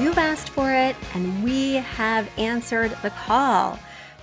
You've 0.00 0.16
asked 0.16 0.48
for 0.48 0.72
it, 0.72 0.96
and 1.14 1.44
we 1.44 1.74
have 1.74 2.26
answered 2.38 2.96
the 3.02 3.10
call. 3.10 3.78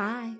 Bye. 0.00 0.32